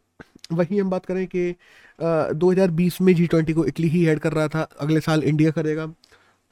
[0.49, 1.53] वहीं हम बात करें कि
[1.99, 5.23] दो हज़ार बीस में जी ट्वेंटी को इटली ही हेड कर रहा था, अगले साल
[5.23, 5.91] इंडिया करेगा।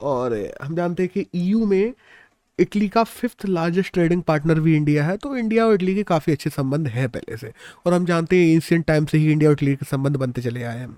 [0.00, 1.92] और हम जानते हैं कि ईयू में
[2.58, 6.32] इटली का फिफ्थ लार्जेस्ट ट्रेडिंग पार्टनर भी इंडिया है तो इंडिया और इटली के काफ़ी
[6.32, 7.52] अच्छे संबंध हैं पहले से।
[7.86, 10.62] और हम जानते हैं एंशियंट टाइम से ही इंडिया और इटली के संबंध बनते चले
[10.62, 10.96] आए हैं।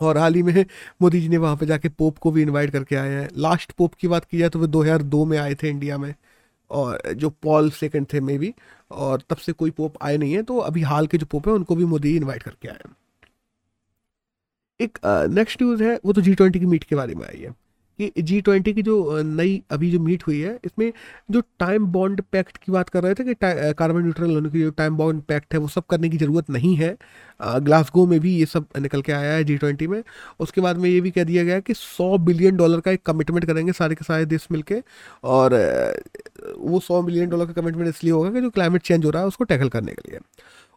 [0.00, 0.64] और हाल ही में
[1.02, 3.94] मोदी जी ने वहाँ पे जाके पोप को भी इनवाइट करके आए हैं। लास्ट पोप
[3.94, 6.14] की बात की जाए तो वो 2002 में आए थे इंडिया में।
[6.70, 8.52] और जो पॉल सेकंड थे मे बी
[8.90, 11.54] और तब से कोई पोप आए नहीं है तो अभी हाल के जो पोप है,
[11.54, 12.78] उनको भी मोदी इन्वाइट करके आए
[14.80, 14.98] एक
[15.30, 17.54] नेक्स्ट न्यूज़ है, वो तो जी ट्वेंटी की मीट के बारे में आई है।
[18.00, 20.92] कि जी ट्वेंटी की जो नई अभी जो मीट हुई है, इसमें
[21.30, 24.70] जो टाइम बॉन्ड पैक्ट की बात कर रहे थे कि कार्बन न्यूट्रल होने की जो
[24.72, 26.96] टाइम बॉन्ड पैक्ट है, वो सब करने की ज़रूरत नहीं है।
[27.40, 30.02] ग्लासगो में भी ये सब निकल के आया है जी ट्वेंटी में।
[30.40, 33.44] उसके बाद में ये भी कह दिया गया कि सौ बिलियन डॉलर का एक कमिटमेंट
[33.46, 34.82] करेंगे सारे के सारे देश मिलके।
[35.24, 35.54] और
[36.58, 39.28] वो सौ बिलियन डॉलर का कमिटमेंट इसलिए होगा कि जो क्लाइमेट चेंज हो रहा है,
[39.28, 40.20] उसको टैकल करने के लिए।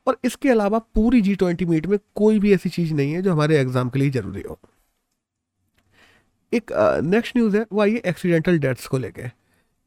[0.08, 3.32] और इसके अलावा पूरी जी ट्वेंटी मीट में कोई भी ऐसी चीज़ नहीं है जो
[3.34, 4.60] हमारे एग्ज़ाम के लिए ज़रूरी हो।
[6.54, 6.72] एक
[7.06, 9.28] नेक्स्ट न्यूज़ है, वो आइए एक्सीडेंटल डेथ्स को लेके।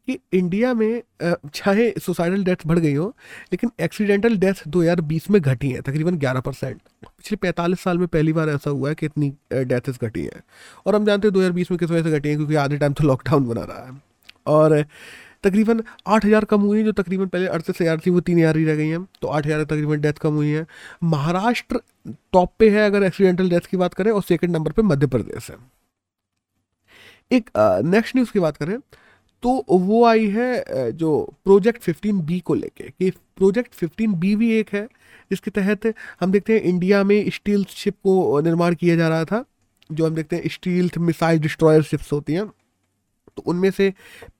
[0.09, 3.07] कि इंडिया में चाहे सुसाइडल डेथ्स बढ़ गई हो,
[3.52, 8.33] लेकिन एक्सीडेंटल डेथ 2020 में घटी है, तकरीबन 11 परसेंट। पिछले 45 साल में पहली
[8.33, 10.42] बार ऐसा हुआ है कि इतनी डेथ्स घटी हैं।
[10.87, 13.05] और हम जानते हैं 2020 में किस वजह से घटी है, क्योंकि आधे टाइम तो
[13.05, 14.00] लॉकडाउन बना रहा है।
[14.46, 14.83] और,
[15.44, 18.57] तकरीबन आठ हज़ार कम हुई हैं, जो तकरीबन पहले अड़तीस हज़ार थी, वो तीन हज़ार
[18.57, 20.66] ही रह गई हैं। तो आठ हज़ार तकरीबन डेथ कम हुई है।
[21.05, 21.81] महाराष्ट्र
[22.33, 25.50] टॉप पे है, अगर एक्सीडेंटल डेथ की बात करें, और सेकंड नंबर पे मध्य प्रदेश
[25.50, 25.57] है।
[27.30, 27.50] एक
[27.84, 28.78] नेक्स्ट न्यूज़ की बात करें
[29.42, 31.10] तो वो आई है जो
[31.44, 34.84] प्रोजेक्ट फिफ्टीन बी को लेके, कि प्रोजेक्ट फिफ्टीन बी भी एक है,
[35.30, 35.86] जिसके तहत
[36.20, 39.44] हम देखते हैं इंडिया में स्टील शिप को निर्माण किया जा रहा था,
[39.90, 42.46] जो हम देखते हैं स्टील मिसाइल डिस्ट्रॉयर शिप्स होती हैं
[43.36, 43.92] तो उनमें से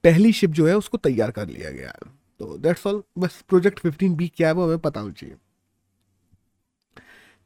[0.03, 3.79] पहली शिप जो है उसको तैयार कर लिया गया है। तो दैट्स ऑल बस प्रोजेक्ट
[3.79, 5.35] फिफ्टीन बी क्या है वो हमें पता होना चाहिए।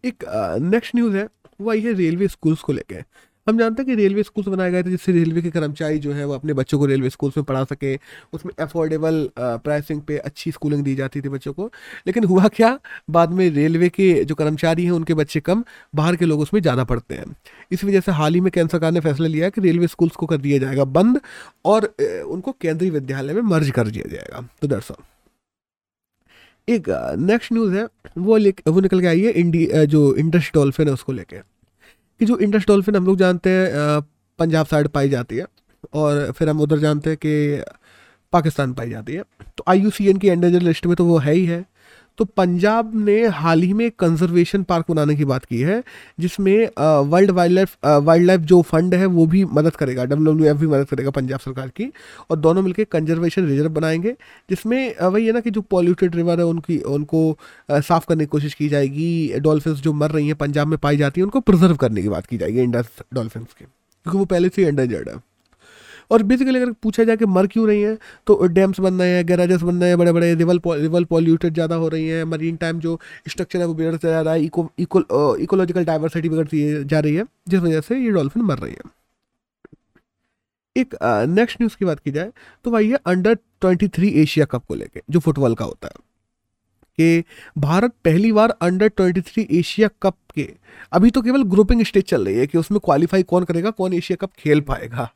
[0.04, 0.24] एक
[0.64, 1.28] नेक्स्ट न्यूज़ है,
[1.60, 3.02] वो आई है रेलवे स्कूल्स को लेके
[3.48, 6.26] हम जानते हैं कि रेलवे स्कूल्स बनाए गए थे, जिससे रेलवे के कर्मचारी जो है,
[6.26, 7.96] वो अपने बच्चों को रेलवे स्कूल्स में पढ़ा सके।
[8.34, 11.66] उसमें अफोर्डेबल प्राइसिंग पे अच्छी स्कूलिंग दी जाती थी बच्चों को।
[12.08, 12.78] लेकिन हुआ क्या?
[13.10, 15.64] बाद में रेलवे के जो कर्मचारी हैं, उनके बच्चे कम,
[15.96, 17.36] बाहर के लोग उसमें ज़्यादा पढ़ते हैं।
[17.72, 20.26] इस वजह से हाल ही में केंद्र सरकार ने फैसला लिया कि रेलवे स्कूल्स को
[20.26, 21.20] कर दिया जाएगा बंद
[21.66, 21.86] और
[22.28, 24.96] उनको केंद्रीय विद्यालय में मर्ज कर दिया जाएगा। तो दरअसल,
[26.68, 27.84] एक नेक्स्ट न्यूज़ है,
[28.18, 28.40] वो
[28.72, 31.40] वो निकल के आई है इंडी जो इंडस डॉल्फिन है, उसको लेके।
[32.22, 34.02] कि जो इंडस डॉल्फिन हम लोग जानते हैं
[34.40, 35.46] पंजाब साइड पाई जाती है
[35.94, 37.64] और फिर हम उधर जानते हैं कि
[38.34, 39.24] पाकिस्तान पाई जाती है।
[39.58, 41.66] तो आईयूसीएन की एंडेंजर लिस्ट में तो वो है ही है।
[42.22, 45.82] तो पंजाब ने हाल ही में कंजर्वेशन पार्क बनाने की बात की है,
[46.20, 46.70] जिसमें
[47.10, 50.88] world wildlife wildlife जो फंड है, वो भी मदद करेगा डब्ल्यूडब्ल्यूएफ भी मदद
[50.88, 51.92] करेगा पंजाब सरकार की,
[52.30, 54.12] और दोनों मिलकर कंजर्वेशन रिज़र्व बनाएँगे,
[54.50, 57.38] जिसमें वही है ना कि जो पॉल्यूटेड रिवर है, उनकी, उनको
[57.72, 61.22] साफ़ करने की कोशिश की जाएगी डॉल्फिन जो मर रही हैं पंजाब में पाई जाती
[61.22, 64.66] हैं, उनको प्रिजर्व करने की बात की जाएगी इंडस डॉल्फिन की, क्योंकि वो पहले से
[64.66, 65.31] एंडरजर्ड है।
[66.12, 67.98] और बेसिकली अगर पूछा जाए कि मर क्यों रही हैं
[68.28, 71.76] तो डैम्स बन रहे हैं गैराजेस बन रहे हैं बड़े बड़े रिवल रिवल पॉल्यूटेड ज़्यादा
[71.76, 75.86] हो रही हैं मरीन टाइम जो स्ट्रक्चर है वो बिगड़ता जा रहा है इको इकोलॉजिकल
[75.86, 78.90] डाइवर्सिटी बिगड़ती जा रही है, जिस वजह से ये डॉल्फिन मर रही है।
[80.76, 80.96] एक
[81.30, 82.32] नेक्स्ट न्यूज़ की बात की जाए
[82.66, 85.94] तो वही है under twenty three Asia cup को लेके, जो फुटबॉल का होता है,
[86.98, 87.24] कि
[87.60, 90.48] भारत पहली बार under twenty three Asia cup के,
[90.92, 94.18] अभी तो केवल ग्रुपिंग स्टेज चल रही है कि उसमें क्वालिफाई कौन करेगा, कौन एशिया
[94.22, 95.10] कप खेल पाएगा।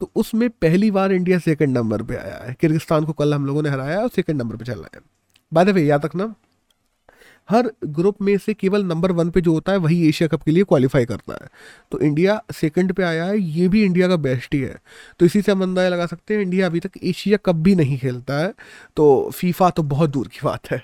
[0.00, 3.62] तो उसमें पहली बार इंडिया सेकंड नंबर पे आया है। किर्गिस्तान को कल हम लोगों
[3.62, 5.00] ने हराया और सेकंड नंबर पे चल रहा है।
[5.52, 6.34] बाय द वे याद रखना,
[7.48, 10.50] हर ग्रुप में से केवल नंबर वन पे जो होता है, वही एशिया कप के
[10.50, 11.48] लिए क्वालिफाई करता है।
[11.92, 14.76] तो इंडिया सेकंड पे आया है, ये भी इंडिया का बेस्ट ही है।
[15.18, 17.98] तो इसी से हम अंदाज़ा लगा सकते हैं, इंडिया अभी तक एशिया कप भी नहीं
[17.98, 18.52] खेलता है।
[18.96, 20.82] तो फीफा तो बहुत दूर की बात है।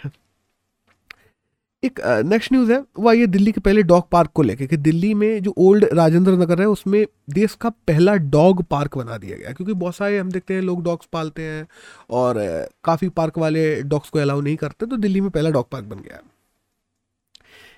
[1.82, 5.12] एक नेक्स्ट न्यूज़ है वो आइए दिल्ली के पहले डॉग पार्क को लेके कि दिल्ली
[5.14, 9.52] में जो ओल्ड राजेंद्र नगर है, उसमें देश का पहला डॉग पार्क बना दिया गया
[9.52, 11.66] क्योंकि बहुत सारे हम देखते हैं, लोग डॉग्स पालते हैं
[12.10, 12.36] और
[12.84, 15.96] काफ़ी पार्क वाले डॉग्स को अलाउ नहीं करते तो दिल्ली में पहला डॉग पार्क बन
[15.98, 16.20] गया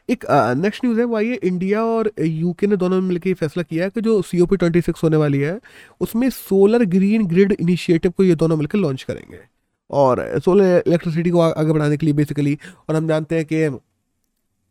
[0.09, 0.25] एक
[0.57, 3.91] नेक्स्ट न्यूज़ है वो आइए इंडिया और यूके ने दोनों ने मिलकर फैसला किया है
[3.91, 5.59] कि जो C O P twenty six होने वाली है,
[6.01, 9.39] उसमें सोलर ग्रीन ग्रिड इनिशिएटिव को ये दोनों मिलकर लॉन्च करेंगे।
[9.91, 12.57] और सोलर इलेक्ट्रिसिटी को आगे बढ़ाने के लिए बेसिकली
[12.89, 13.69] और हम जानते हैं कि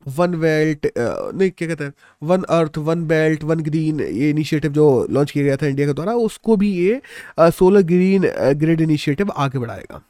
[0.08, 1.94] वन बेल्ट नहीं, क्या कहते हैं?
[2.22, 5.94] One earth, one belt, one green, ये इनिशिएटिव जो लॉन्च किया गया था इंडिया के
[5.94, 7.02] द्वारा, उसको भी ये
[7.40, 10.04] सोलर ग्रीन ग्रिड इनिशिएटिव आगे बढ़ाएगा।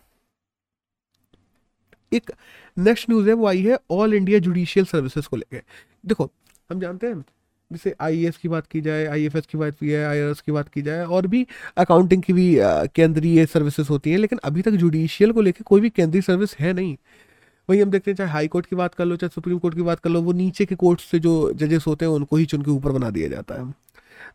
[2.12, 2.32] एक
[2.78, 5.62] नेक्स्ट न्यूज़ है, वो आई है ऑल इंडिया जुडिशियल सर्विसेज़ को लेकर
[6.04, 6.30] देखो,
[6.70, 7.24] हम जानते हैं,
[7.72, 10.82] जैसे आईएएस की बात की जाए आईएफएस की बात की जाए आईआरएस की बात की
[10.82, 11.46] जाए, और भी
[11.78, 12.56] अकाउंटिंग की भी
[12.96, 16.74] केंद्रीय सर्विसेज़ होती हैं, लेकिन अभी तक जुडिशियल को लेकर कोई भी केंद्रीय सर्विस है
[16.74, 16.96] नहीं।
[17.70, 19.82] वही हम देखते हैं, चाहे हाई कोर्ट की बात कर लो, चाहे सुप्रीम कोर्ट की
[19.82, 22.62] बात कर लो, वो नीचे के कोर्ट से जो जजेस होते हैं, उनको ही चुन
[22.62, 23.74] के ऊपर बना दिया जाता है।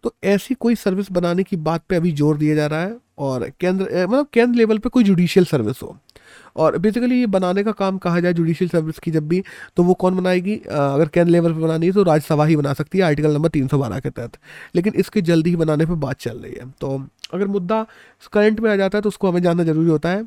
[0.04, 3.48] तो ऐसी कोई सर्विस बनाने की बात पे अभी ज़ोर दिया जा रहा है, और
[3.60, 5.96] केंद्र मतलब केंद्र लेवल पे कोई जुडिशियल सर्विस हो।
[6.56, 9.42] और बेसिकली ये बनाने का काम कहा जाए जुडिशियल सर्विस की जब भी
[9.76, 10.56] तो वो कौन बनाएगी?
[10.56, 13.68] अगर केंद्र लेवल पर बनानी है तो राज्यसभा ही बना सकती है, आर्टिकल नंबर तीन
[13.68, 14.36] सौ बारह के तहत।
[14.74, 16.96] लेकिन इसके जल्दी ही बनाने पर बात चल रही है। तो
[17.34, 17.86] अगर मुद्दा
[18.32, 20.22] करंट में आ जाता है तो उसको हमें जानना ज़रूरी होता है।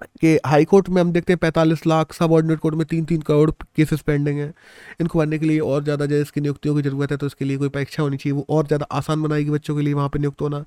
[0.00, 3.20] कि हाई कोर्ट में हम देखते हैं पैंतालीस लाख सब ऑर्डिनेट कोर्ट में तीन तीन
[3.22, 4.52] करोड़ केसेस पेंडिंग हैं।
[5.00, 7.56] इनको भरने के लिए और ज़्यादा जजेस की नियुक्तियों की ज़रूरत है तो इसके लिए
[7.56, 10.40] कोई परीक्षा होनी चाहिए, वो और ज़्यादा आसान बनाएगी बच्चों के लिए वहाँ पर नियुक्त
[10.40, 10.64] होना।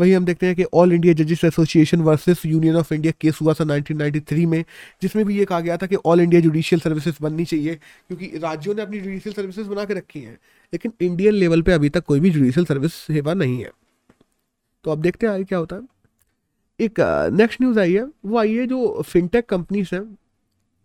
[0.00, 3.54] वहीं हम देखते हैं कि ऑल इंडिया जजेस association versus union of India case हुआ
[3.54, 4.64] था नाइनटीन में,
[5.02, 8.74] जिसमें भी ये कहा गया था कि ऑल इंडिया जुडिशियल सर्विसेज़ बननी चाहिए, क्योंकि राज्यों
[8.74, 10.38] ने अपनी जुडिशियल सर्विसेज़ बना के रखी हैं,
[10.72, 13.70] लेकिन इंडियन लेवल पर अभी तक कोई भी जुडिशियल सर्विस सेवा नहीं है।
[14.84, 15.82] तो अब देखते हैं आगे क्या होता है।
[16.82, 17.00] एक
[17.32, 20.02] नेक्स्ट न्यूज़ आई है। वो आई है जो फिनटेक कंपनीज़ हैं,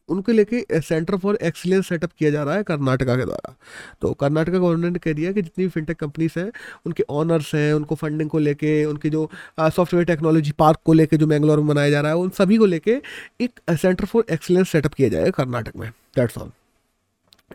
[0.10, 3.56] उनके लेके सेंटर फॉर एक्सीलेंस सेटअप किया जा रहा है कर्नाटका के द्वारा।
[4.02, 6.52] तो कर्नाटका गवर्नमेंट ने कह दिया कि जितनी भी फिनटेक कंपनीज़ हैं,
[6.86, 9.30] उनके ऑनर्स हैं, उनको फंडिंग को लेके, उनके जो
[9.60, 12.66] सॉफ्टवेयर टेक्नोलॉजी पार्क को लेके जो मैंगलोर में बनाया जा रहा है, उन सभी को
[12.66, 13.02] लेके
[13.42, 16.52] एक सेंटर फॉर एक्सीलेंस सेटअप किया जाएगा कर्नाटक में। दैट्स ऑल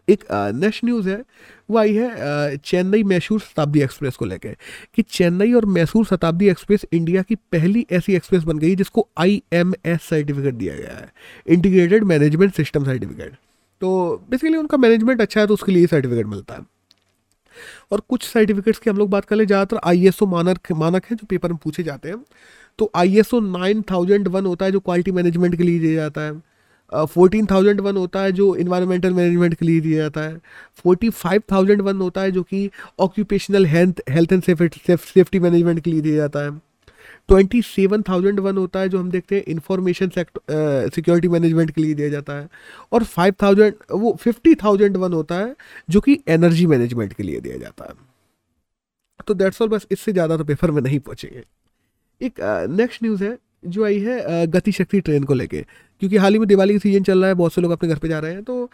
[0.09, 0.24] एक
[0.55, 1.22] नेक्स्ट न्यूज़ है,
[1.70, 4.57] वो आई है चेन्नई मैसूर शताब्दी एक्सप्रेस को लेकर
[4.94, 9.42] कि चेन्नई और मैसूर शताब्दी एक्सप्रेस इंडिया की पहली ऐसी एक्सप्रेस बन गई जिसको आई
[9.52, 11.11] एम एस सर्टिफिकेट दिया गया है
[11.48, 13.33] इंटीग्रेटेड मैनेजमेंट सिस्टम सर्टिफिकेट
[13.83, 16.61] तो बेसिकली उनका मैनेजमेंट अच्छा है तो उसके लिए सर्टिफिकेट मिलता है।
[17.92, 21.05] और कुछ सर्टिफिकेट्स की हम लोग बात कर ले, ज़्यादातर आई एस ओ मानक मानक
[21.07, 22.16] है, जो पेपर में पूछे जाते हैं।
[22.78, 25.94] तो I S O nine thousand one होता है, जो क्वालिटी मैनेजमेंट के लिए दिया
[25.94, 26.33] जाता है।
[26.92, 30.40] फोर्टीन थाउज़ेंड वन होता है जो इन्वायरमेंटल मैनेजमेंट के लिए दिया जाता है।
[30.76, 35.90] फोर्टी फाइव थाउज़ेंड वन होता है जो कि occupational health health and safety management के
[35.90, 36.50] लिए दिया जाता है।
[37.28, 41.94] ट्वेंटी सेवन थाउज़ेंड वन होता है जो हम देखते हैं इंफॉर्मेशन सिक्योरिटी मैनेजमेंट के लिए
[41.94, 42.48] दिया जाता है।
[42.92, 45.55] और फाइव थाउज़ेंड वो फिफ्टी थाउज़ेंड वन होता है
[45.90, 47.94] जो कि एनर्जी मैनेजमेंट के लिए दिया जाता है।
[49.26, 51.42] तो दैट्स ऑल बस इससे ज़्यादा तो पेपर में नहीं पहुँचेंगे।
[52.20, 55.62] एक नेक्स्ट uh, न्यूज़ है। जो आई है गति शक्ति ट्रेन को लेके।
[56.03, 57.98] क्योंकि हाल ही में दिवाली का सीज़न चल रहा है, बहुत से लोग अपने घर
[57.98, 58.70] पे जा रहे हैं तो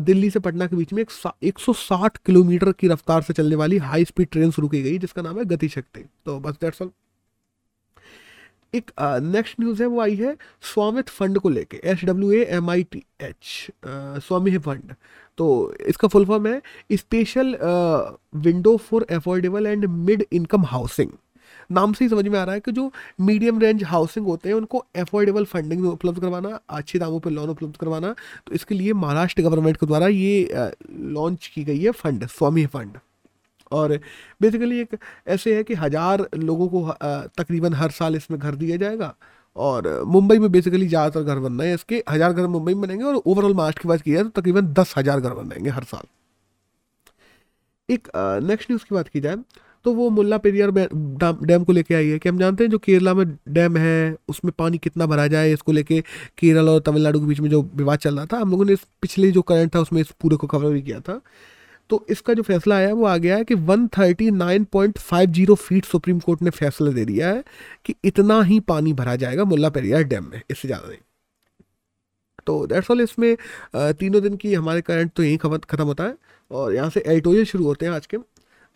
[0.00, 4.04] दिल्ली से पटना के बीच में एक सौ किलोमीटर की रफ्तार से चलने वाली हाई
[4.04, 6.90] स्पीड ट्रेन शुरू की गई, जिसका नाम है गति शक्ति तो बस दैट्स ऑल
[8.74, 10.36] एक नेक्स्ट न्यूज़ है, वो आई है
[10.72, 13.70] स्वामित्व फंड को लेके S W A M I T H
[14.24, 14.94] Swami fund
[15.38, 15.46] तो
[15.86, 16.60] इसका फुल फॉर्म है
[16.92, 17.56] special
[18.36, 21.10] window for affordable and mid income housing
[21.70, 24.56] नाम से ही समझ में आ रहा है कि जो मीडियम रेंज हाउसिंग होते हैं,
[24.56, 28.14] उनको अफोर्डेबल फंडिंग उपलब्ध करवाना, अच्छे दामों पर लोन उपलब्ध करवाना
[28.46, 30.72] तो इसके लिए महाराष्ट्र गवर्नमेंट के द्वारा ये
[31.12, 32.98] लॉन्च की गई है फंड स्वामी फंड
[33.72, 33.98] और
[34.40, 34.96] बेसिकली एक
[35.28, 36.90] ऐसे है कि हज़ार लोगों को
[37.38, 39.14] तकरीबन हर साल इसमें घर दिया जाएगा,
[39.56, 43.04] और मुंबई में बेसिकली ज़्यादातर घर बन रहे हैं इसके, हज़ार घर मुंबई में बनेंगे,
[43.04, 46.06] और ओवरऑल महाराष्ट्र की बात की जाए तो तकरीबन दस हज़ार घर बन हर साल.
[47.88, 48.08] एक
[48.44, 49.36] नेक्स्ट न्यूज़ की बात की जाए
[49.84, 53.14] तो वो मुल्ला पेरियार डैम को लेके आई है। कि हम जानते हैं जो केरला
[53.14, 56.00] में डैम है, उसमें पानी कितना भरा जाए, इसको लेके
[56.38, 59.30] केरल और तमिलनाडु के बीच में जो विवाद चल रहा था, हम लोगों ने पिछले
[59.32, 61.20] जो करंट था, उसमें इस पूरे को कवर भी किया था।
[61.90, 66.50] तो इसका जो फैसला आया वो आ गया है कि 139.50 फीट सुप्रीम कोर्ट ने
[66.52, 67.42] फैसला दे दिया है
[67.84, 70.98] कि इतना ही पानी भरा जाएगा मुल्ला पेरियार डैम में, इससे ज़्यादा नहीं।
[72.46, 73.36] तो दैट्स ऑल इसमें
[73.76, 76.14] तीनों दिन की हमारे करंट तो यहीं ख़त्म होता है
[76.50, 78.16] और यहाँ से एडिटोरियल शुरू होते हैं आज के।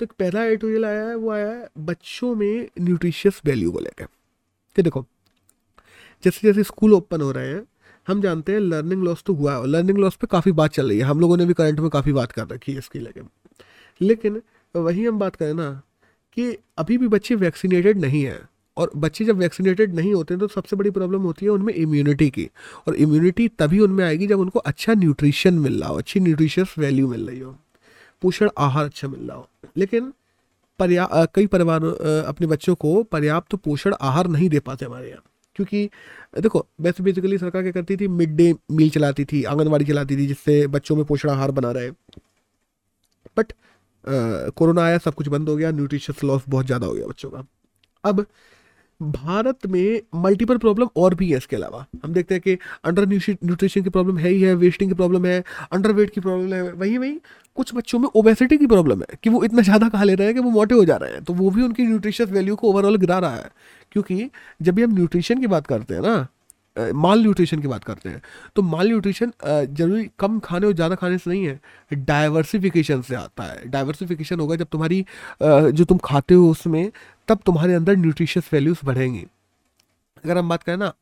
[0.00, 4.06] तो एक पहला एडिटोरियल आया है, वो आया है, बच्चों में न्यूट्रिशियस वैल्यू को लेकर।
[4.76, 5.04] कि देखो,
[6.24, 7.62] जैसे जैसे स्कूल ओपन हो रहे हैं,
[8.08, 10.98] हम जानते हैं लर्निंग लॉस तो हुआ है लर्निंग लॉस पे काफ़ी बात चल रही
[10.98, 13.28] है। हम लोगों ने भी करंट में काफ़ी बात कर रखी है इसकी लेकिन
[14.00, 14.40] लेकिन
[14.74, 15.70] वही हम बात करें ना,
[16.36, 18.40] कि अभी भी बच्चे वैक्सीनेटेड नहीं हैं,
[18.76, 22.48] और बच्चे जब वैक्सीनेटेड नहीं होते तो सबसे बड़ी प्रॉब्लम होती है उनमें इम्यूनिटी की।
[22.88, 27.08] और इम्यूनिटी तभी उनमें आएगी जब उनको अच्छा न्यूट्रिशन मिल रहा हो, अच्छी न्यूट्रिशियस वैल्यू
[27.08, 27.56] मिल रही हो।
[28.22, 30.12] पोषण आहार अच्छा मिल रहा हो। लेकिन
[30.78, 31.84] पर्या कई परिवार
[32.26, 35.22] अपने बच्चों को पर्याप्त तो पोषण आहार नहीं दे पाते हमारे यहाँ।
[35.56, 35.88] क्योंकि,
[36.40, 40.26] देखो वैसे बेसिकली सरकार क्या करती थी मिड डे मील चलाती थी आंगनबाड़ी चलाती थी,
[40.26, 41.90] जिससे बच्चों में पोषण आहार बना रहे।
[43.36, 43.52] बट
[44.04, 47.44] कोरोना आया, सब कुछ बंद हो गया न्यूट्रिशियस लॉस बहुत ज़्यादा हो गया बच्चों का।
[48.04, 48.24] अब
[49.02, 53.82] भारत में मल्टीपल प्रॉब्लम और भी है इसके अलावा। हम देखते हैं कि अंडर न्यूट्रिशन
[53.82, 56.98] की प्रॉब्लम है ही है वेस्टिंग की प्रॉब्लम है अंडर वेट की प्रॉब्लम है, वहीं
[56.98, 57.16] वहीं
[57.58, 60.34] कुछ बच्चों में ओबेसिटी की प्रॉब्लम है कि वो इतना ज़्यादा खा ले रहे हैं
[60.34, 62.96] कि वो मोटे हो जा रहे हैं। तो वो भी उनकी न्यूट्रिशियस वैल्यू को ओवरऑल
[62.96, 63.50] गिरा रहा है।
[63.92, 64.30] क्योंकि
[64.62, 66.26] जब भी हम न्यूट्रिशन की बात करते हैं ना
[66.76, 68.22] माल न्यूट्रिशन की बात करते हैं।
[68.56, 71.60] तो माल न्यूट्रिशन ज़रूरी कम खाने और ज़्यादा खाने से नहीं है
[71.92, 75.04] डाइवर्सिफिकेशन से आता है। डाइवर्सिफिकेशन होगा जब तुम्हारी
[75.42, 76.90] जो तुम खाते हो उसमें,
[77.28, 79.24] तब तुम्हारे अंदर न्यूट्रिशियस वैल्यूज़ बढ़ेंगी।
[80.24, 80.92] अगर हम बात करें ना,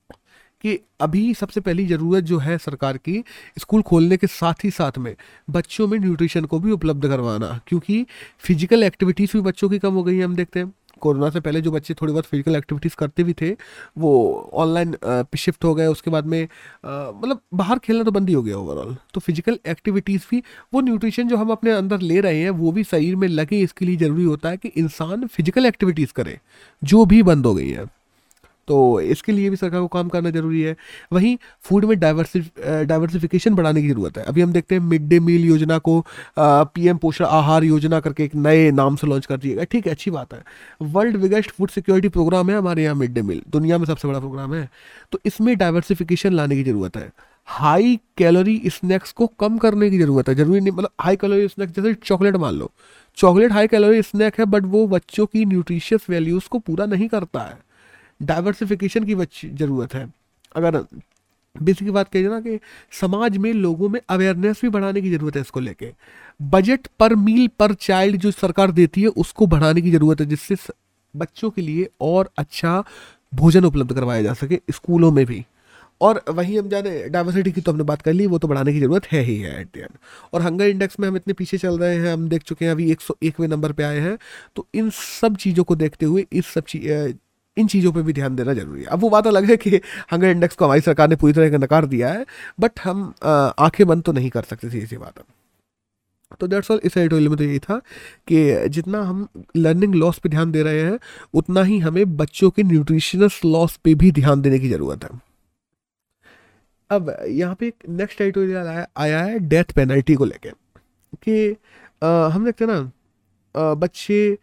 [0.64, 3.22] कि अभी सबसे पहली ज़रूरत जो है सरकार की,
[3.59, 5.14] स्कूल खोलने के साथ ही साथ में,
[5.48, 8.04] बच्चों में न्यूट्रिशन को भी उपलब्ध करवाना, क्योंकि
[8.40, 11.60] फ़िज़िकल एक्टिविटीज़ भी बच्चों की कम हो गई है, हम देखते हैं। कोरोना से पहले
[11.60, 13.50] जो बच्चे थोड़ी बहुत फ़िज़िकल एक्टिविटीज़ करते भी थे,
[13.98, 14.96] वो ऑनलाइन
[15.36, 16.42] शिफ्ट हो गए, उसके बाद में
[16.84, 20.42] मतलब बाहर खेलना तो बंद ही हो गया ओवरऑल तो फ़िज़िकल एक्टिविटीज़ भी,
[20.74, 23.84] वो न्यूट्रिशन जो हम अपने अंदर ले रहे हैं, वो भी शरीर में लगे, इसके
[23.84, 26.38] लिए ज़रूरी होता है कि इंसान फ़िज़िकल एक्टिविटीज़ करे,
[26.82, 27.86] जो भी बंद हो गई है।
[28.70, 30.74] तो इसके लिए भी सरकार को काम करना ज़रूरी है।
[31.12, 32.50] वहीं फ़ूड में डाइवर्सिफ
[32.87, 36.04] डाइवर्सिफिकेशन बढ़ाने की ज़रूरत है। अभी हम देखते हैं मिड डे मील योजना को
[36.38, 39.92] पीएम पोषण आहार योजना करके एक नए नाम से लॉन्च कर दिया गया। ठीक है,
[39.92, 40.42] अच्छी बात है।
[40.83, 44.18] World biggest food security programme है हमारे यहाँ मिड डे मील दुनिया में सबसे बड़ा
[44.18, 44.68] प्रोग्राम है।
[45.12, 47.11] तो इसमें डाइवर्सिफिकेशन लाने की ज़रूरत है।
[47.48, 51.74] हाई कैलोरी स्नैक्स को कम करने की ज़रूरत है। ज़रूरी नहीं मतलब हाई कैलोरी स्नैक्स
[51.74, 52.70] जैसे चॉकलेट मान लो।
[53.18, 57.40] चॉकलेट हाई कैलोरी स्नैक है बट वो बच्चों की न्यूट्रिशियस वैल्यूज़ को पूरा नहीं करता
[57.40, 57.59] है।
[58.20, 59.14] डाइवर्सिफिकेशन की
[59.46, 60.06] ज़रूरत है।
[60.54, 60.85] अगर
[61.56, 62.59] बेसिक बात कही ना कि
[62.92, 65.92] समाज में लोगों में अवेयरनेस भी बढ़ाने की ज़रूरत है इसको लेके।
[66.40, 70.56] बजट पर मील पर चाइल्ड जो सरकार देती है, उसको बढ़ाने की ज़रूरत है, जिससे
[71.14, 72.83] बच्चों के लिए और अच्छा
[73.33, 75.44] भोजन उपलब्ध करवाया जा सके स्कूलों में भी।
[76.00, 78.80] और वहीं हम जाने डाइवर्सिटी की तो हमने बात कर ली, वो तो बढ़ाने की
[78.80, 79.96] ज़रूरत है ही है एट द एंड
[80.33, 82.90] और हंगर इंडेक्स में हम इतने पीछे चल रहे हैं, हम देख चुके हैं, अभी
[82.92, 84.16] एक सौ नंबर पे आए हैं।
[84.56, 86.88] तो इन सब चीज़ों को देखते हुए, इस सब चीज़
[87.56, 89.80] इन चीज़ों पे भी ध्यान देना ज़रूरी है। अब वो बात अलग है कि
[90.12, 92.24] हंगर इंडेक्स को हमारी सरकार ने पूरी तरह का नकार दिया है
[92.60, 95.22] बट हम आँखें बंद तो नहीं कर सकते थी इसी बात
[96.40, 97.78] तो दैट्स ऑल इस एडिटोरियल में तो यही था
[98.28, 100.98] कि जितना हम लर्निंग लॉस पे ध्यान दे रहे हैं
[101.34, 105.10] उतना ही हमें बच्चों के न्यूट्रिशनस लॉस पे भी ध्यान देने की ज़रूरत है।
[106.90, 110.50] अब यहाँ पे एक नेक्स्ट एडिटोरियल आया, है डेथ पेनल्टी को लेके
[111.22, 111.56] कि
[112.02, 114.38] हम देखते हैं ना बच्चे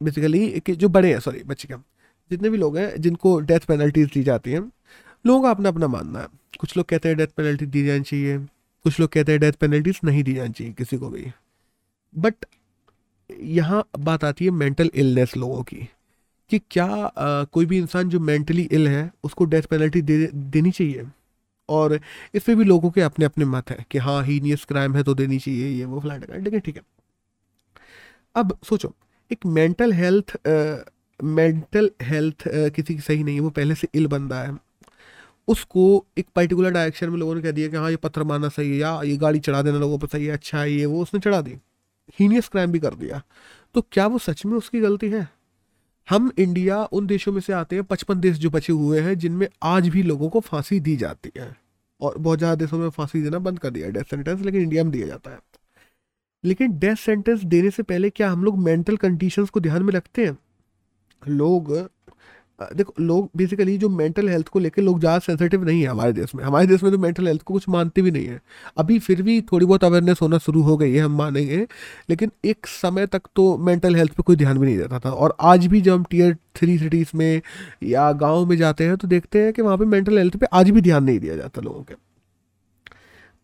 [0.00, 1.82] बेसिकली कि जो बड़े हैं सॉरी बच्चे क्या?
[2.30, 4.60] जितने भी लोग हैं जिनको डेथ पेनल्टीज दी जाती हैं
[5.24, 6.26] लोगों का अपना अपना मानना है।
[6.58, 8.38] कुछ लोग कहते हैं डेथ पेनल्टी दी जानी चाहिए
[8.84, 11.26] कुछ लोग कहते हैं डेथ पेनल्टीज नहीं दी जानी चाहिए किसी को भी।
[12.14, 12.44] बट
[13.30, 15.88] यहाँ बात आती है मेंटल इलनेस लोगों की
[16.50, 20.70] कि क्या आ, कोई भी इंसान जो मेंटली इल है उसको डेथ पेनल्टी दे देनी
[20.70, 21.06] चाहिए?
[21.68, 21.98] और
[22.34, 25.14] इस पर भी लोगों के अपने अपने मत हैं कि हाँ हीनियस क्राइम है तो
[25.14, 26.82] देनी चाहिए ये वो फ्लैट लेकिन ठीक है।
[28.34, 28.92] अब सोचो
[29.30, 30.36] एक मेंटल हेल्थ
[31.22, 34.56] मेंटल हेल्थ किसी की सही नहीं है, वो पहले से इल बंदा है।
[35.48, 38.70] उसको एक पर्टिकुलर डायरेक्शन में लोगों ने कह दिया कि हाँ ये पत्थर मारना सही
[38.70, 41.20] है, या ये गाड़ी चढ़ा देना लोगों पर सही है अच्छा है ये, वो उसने
[41.20, 41.56] चढ़ा दी।
[42.18, 43.22] हीनियस क्राइम भी कर दिया।
[43.74, 45.28] तो क्या वो सच में उसकी गलती है?
[46.08, 49.46] हम इंडिया उन देशों में से आते हैं, पचपन देश जो बचे हुए हैं, जिनमें
[49.62, 51.54] आज भी लोगों को फांसी दी जाती है।
[52.00, 54.92] और बहुत ज़्यादा देशों में फांसी देना बंद कर दिया डेथ सेंटेंस लेकिन इंडिया में
[54.92, 55.38] दिया जाता है।
[56.44, 60.24] लेकिन डेथ सेंटेंस देने से पहले क्या हम लोग मेंटल कंडीशंस को ध्यान में रखते
[60.26, 60.36] हैं?
[61.22, 61.72] लोग
[62.70, 66.34] देखो, लोग बेसिकली जो मेंटल हेल्थ को लेकर लोग ज़्यादा सेंसिटिव नहीं है हमारे देश
[66.34, 68.40] में। हमारे देश में तो मेंटल हेल्थ को कुछ मानते भी नहीं है।
[68.78, 71.66] अभी फिर भी थोड़ी बहुत अवेयरनेस होना शुरू हो गई है, हम मानेंगे,
[72.10, 75.36] लेकिन एक समय तक तो मेंटल हेल्थ पे कोई ध्यान भी नहीं देता था। और
[75.42, 77.40] आज भी जब हम टीयर थ्री सिटीज़ में
[77.84, 80.70] या गाँव में जाते हैं तो देखते हैं कि वहाँ पर मेंटल हेल्थ पर आज
[80.70, 81.94] भी ध्यान नहीं दिया जाता लोगों के।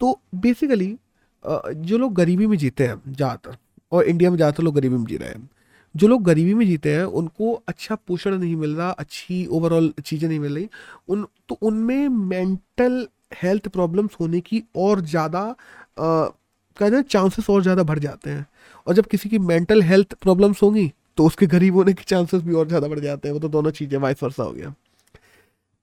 [0.00, 0.96] तो बेसिकली
[1.44, 3.56] जो लोग गरीबी में जीते हैं ज़्यादातर,
[3.92, 5.48] और इंडिया में ज़्यादातर लोग गरीबी में जी रहे हैं
[5.96, 10.28] जो लोग गरीबी में जीते हैं, उनको अच्छा पोषण नहीं मिल रहा, अच्छी ओवरऑल चीज़ें
[10.28, 10.68] नहीं मिल रही।
[11.08, 15.54] उन तो उनमें मेंटल हेल्थ प्रॉब्लम्स होने की और ज़्यादा
[15.98, 18.46] कहते हैं चांसेस और ज़्यादा बढ़ जाते हैं।
[18.86, 22.54] और जब किसी की मेंटल हेल्थ प्रॉब्लम्स होंगी तो उसके गरीब होने के चांसेस भी
[22.54, 24.74] और ज़्यादा बढ़ जाते हैं। वो तो दोनों चीज़ें वाइस वर्षा हो गया।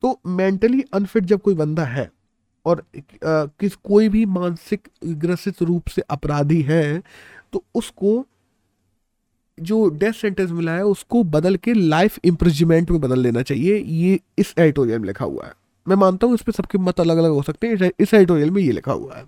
[0.04, 2.10] तो मेंटली अनफिट जब कोई बंदा है,
[2.66, 2.84] और
[3.26, 7.02] किस, कोई भी मानसिक, ग्रसित रूप से अपराधी है
[7.54, 8.26] तो उसको
[9.60, 14.20] जो डेथ सेंटेंस मिला है, उसको बदल के लाइफ इम्प्रिजमेंट में बदल लेना चाहिए। ये
[14.40, 15.54] इस एडिटोरियल में लिखा हुआ है।
[15.88, 18.62] मैं मानता हूँ इस पर सबके मत अलग अलग हो सकते हैं। इस एडिटोरियल में
[18.62, 19.26] ये लिखा हुआ है।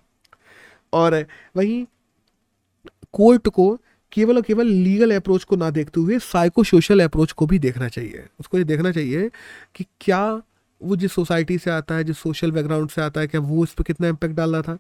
[0.94, 1.26] और
[1.58, 1.86] वहीं
[3.14, 3.80] कोर्ट को
[4.12, 7.88] केवल और केवल लीगल अप्रोच को ना देखते हुए साइको सोशल अप्रोच को भी देखना
[7.88, 9.30] चाहिए। उसको ये देखना चाहिए
[9.76, 10.42] कि क्या
[10.84, 13.74] वो जिस सोसाइटी से आता है, जिस सोशल बैकग्राउंड से आता है, क्या वो इस
[13.74, 14.78] पर कितना इम्पेक्ट डाल रहा था?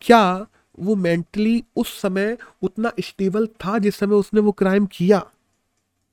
[0.00, 0.46] क्या
[0.78, 5.22] वो मेंटली उस समय उतना स्टेबल था जिस समय उसने वो क्राइम किया।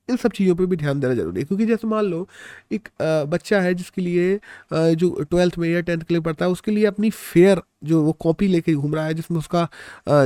[0.10, 2.28] इन सब चीज़ों पे भी ध्यान देना ज़रूरी है। क्योंकि जैसे मान लो,
[2.71, 4.39] एक बच्चा है जिसके लिए
[4.95, 8.12] जो ट्वेल्थ में या टेंथ के लिए पढ़ता है, उसके लिए अपनी फेयर जो वो
[8.19, 9.67] कॉपी लेके घूम रहा है, जिसमें उसका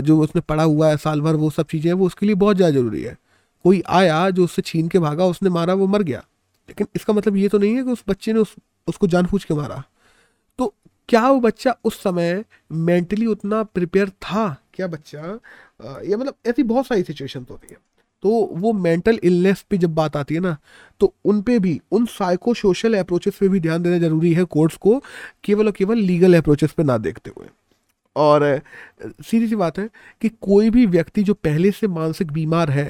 [0.02, 2.74] जो उसने पढ़ा हुआ है, साल भर वो सब चीज़ें वो उसके लिए बहुत ज़्यादा
[2.74, 3.17] ज़रूरी है।
[3.65, 6.24] कोई आया जो उससे छीन के भागा, उसने मारा, वो मर गया।
[6.69, 8.56] लेकिन इसका मतलब ये तो नहीं है कि उस बच्चे ने उस,
[8.88, 9.84] उसको जान के मारा।
[11.09, 14.55] क्या वो बच्चा उस समय मेंटली उतना प्रिपेयर था?
[14.73, 15.21] क्या बच्चा
[16.03, 17.77] या मतलब ऐसी बहुत सारी सिचुएशन होती है।
[18.23, 20.55] तो वो मेंटल इलनेस पे जब बात आती है ना
[21.01, 24.77] तो उन पे भी उन साइको सोशल अप्रोचेस पे भी ध्यान देना ज़रूरी है कोर्ट्स
[24.77, 25.01] को
[25.43, 27.47] केवल और केवल लीगल अप्रोचेस पे ना देखते हुए।
[28.15, 28.61] और
[29.25, 29.89] सीधी सी बात है
[30.21, 32.87] कि कोई भी व्यक्ति जो पहले से मानसिक बीमार है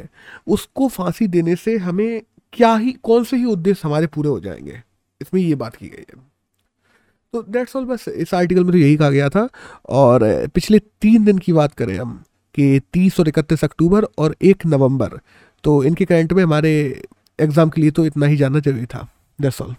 [0.47, 2.21] उसको फांसी देने से हमें
[2.53, 4.81] क्या ही कौन से ही उद्देश्य हमारे पूरे हो जाएँगे?
[5.21, 6.23] इसमें ये बात की गई है।
[7.35, 9.47] तो डेट्स ऑल बस इस आर्टिकल में तो यही कहा गया था।
[9.91, 12.21] और पिछले तीन दिन की बात करें हम,
[12.55, 15.19] कि तीस और इकतीस अक्टूबर और एक नवंबर
[15.63, 16.71] तो इनके करंट में हमारे
[17.39, 19.07] एग्ज़ाम के लिए तो इतना ही जानना ज़रूरी था।
[19.39, 19.75] That's all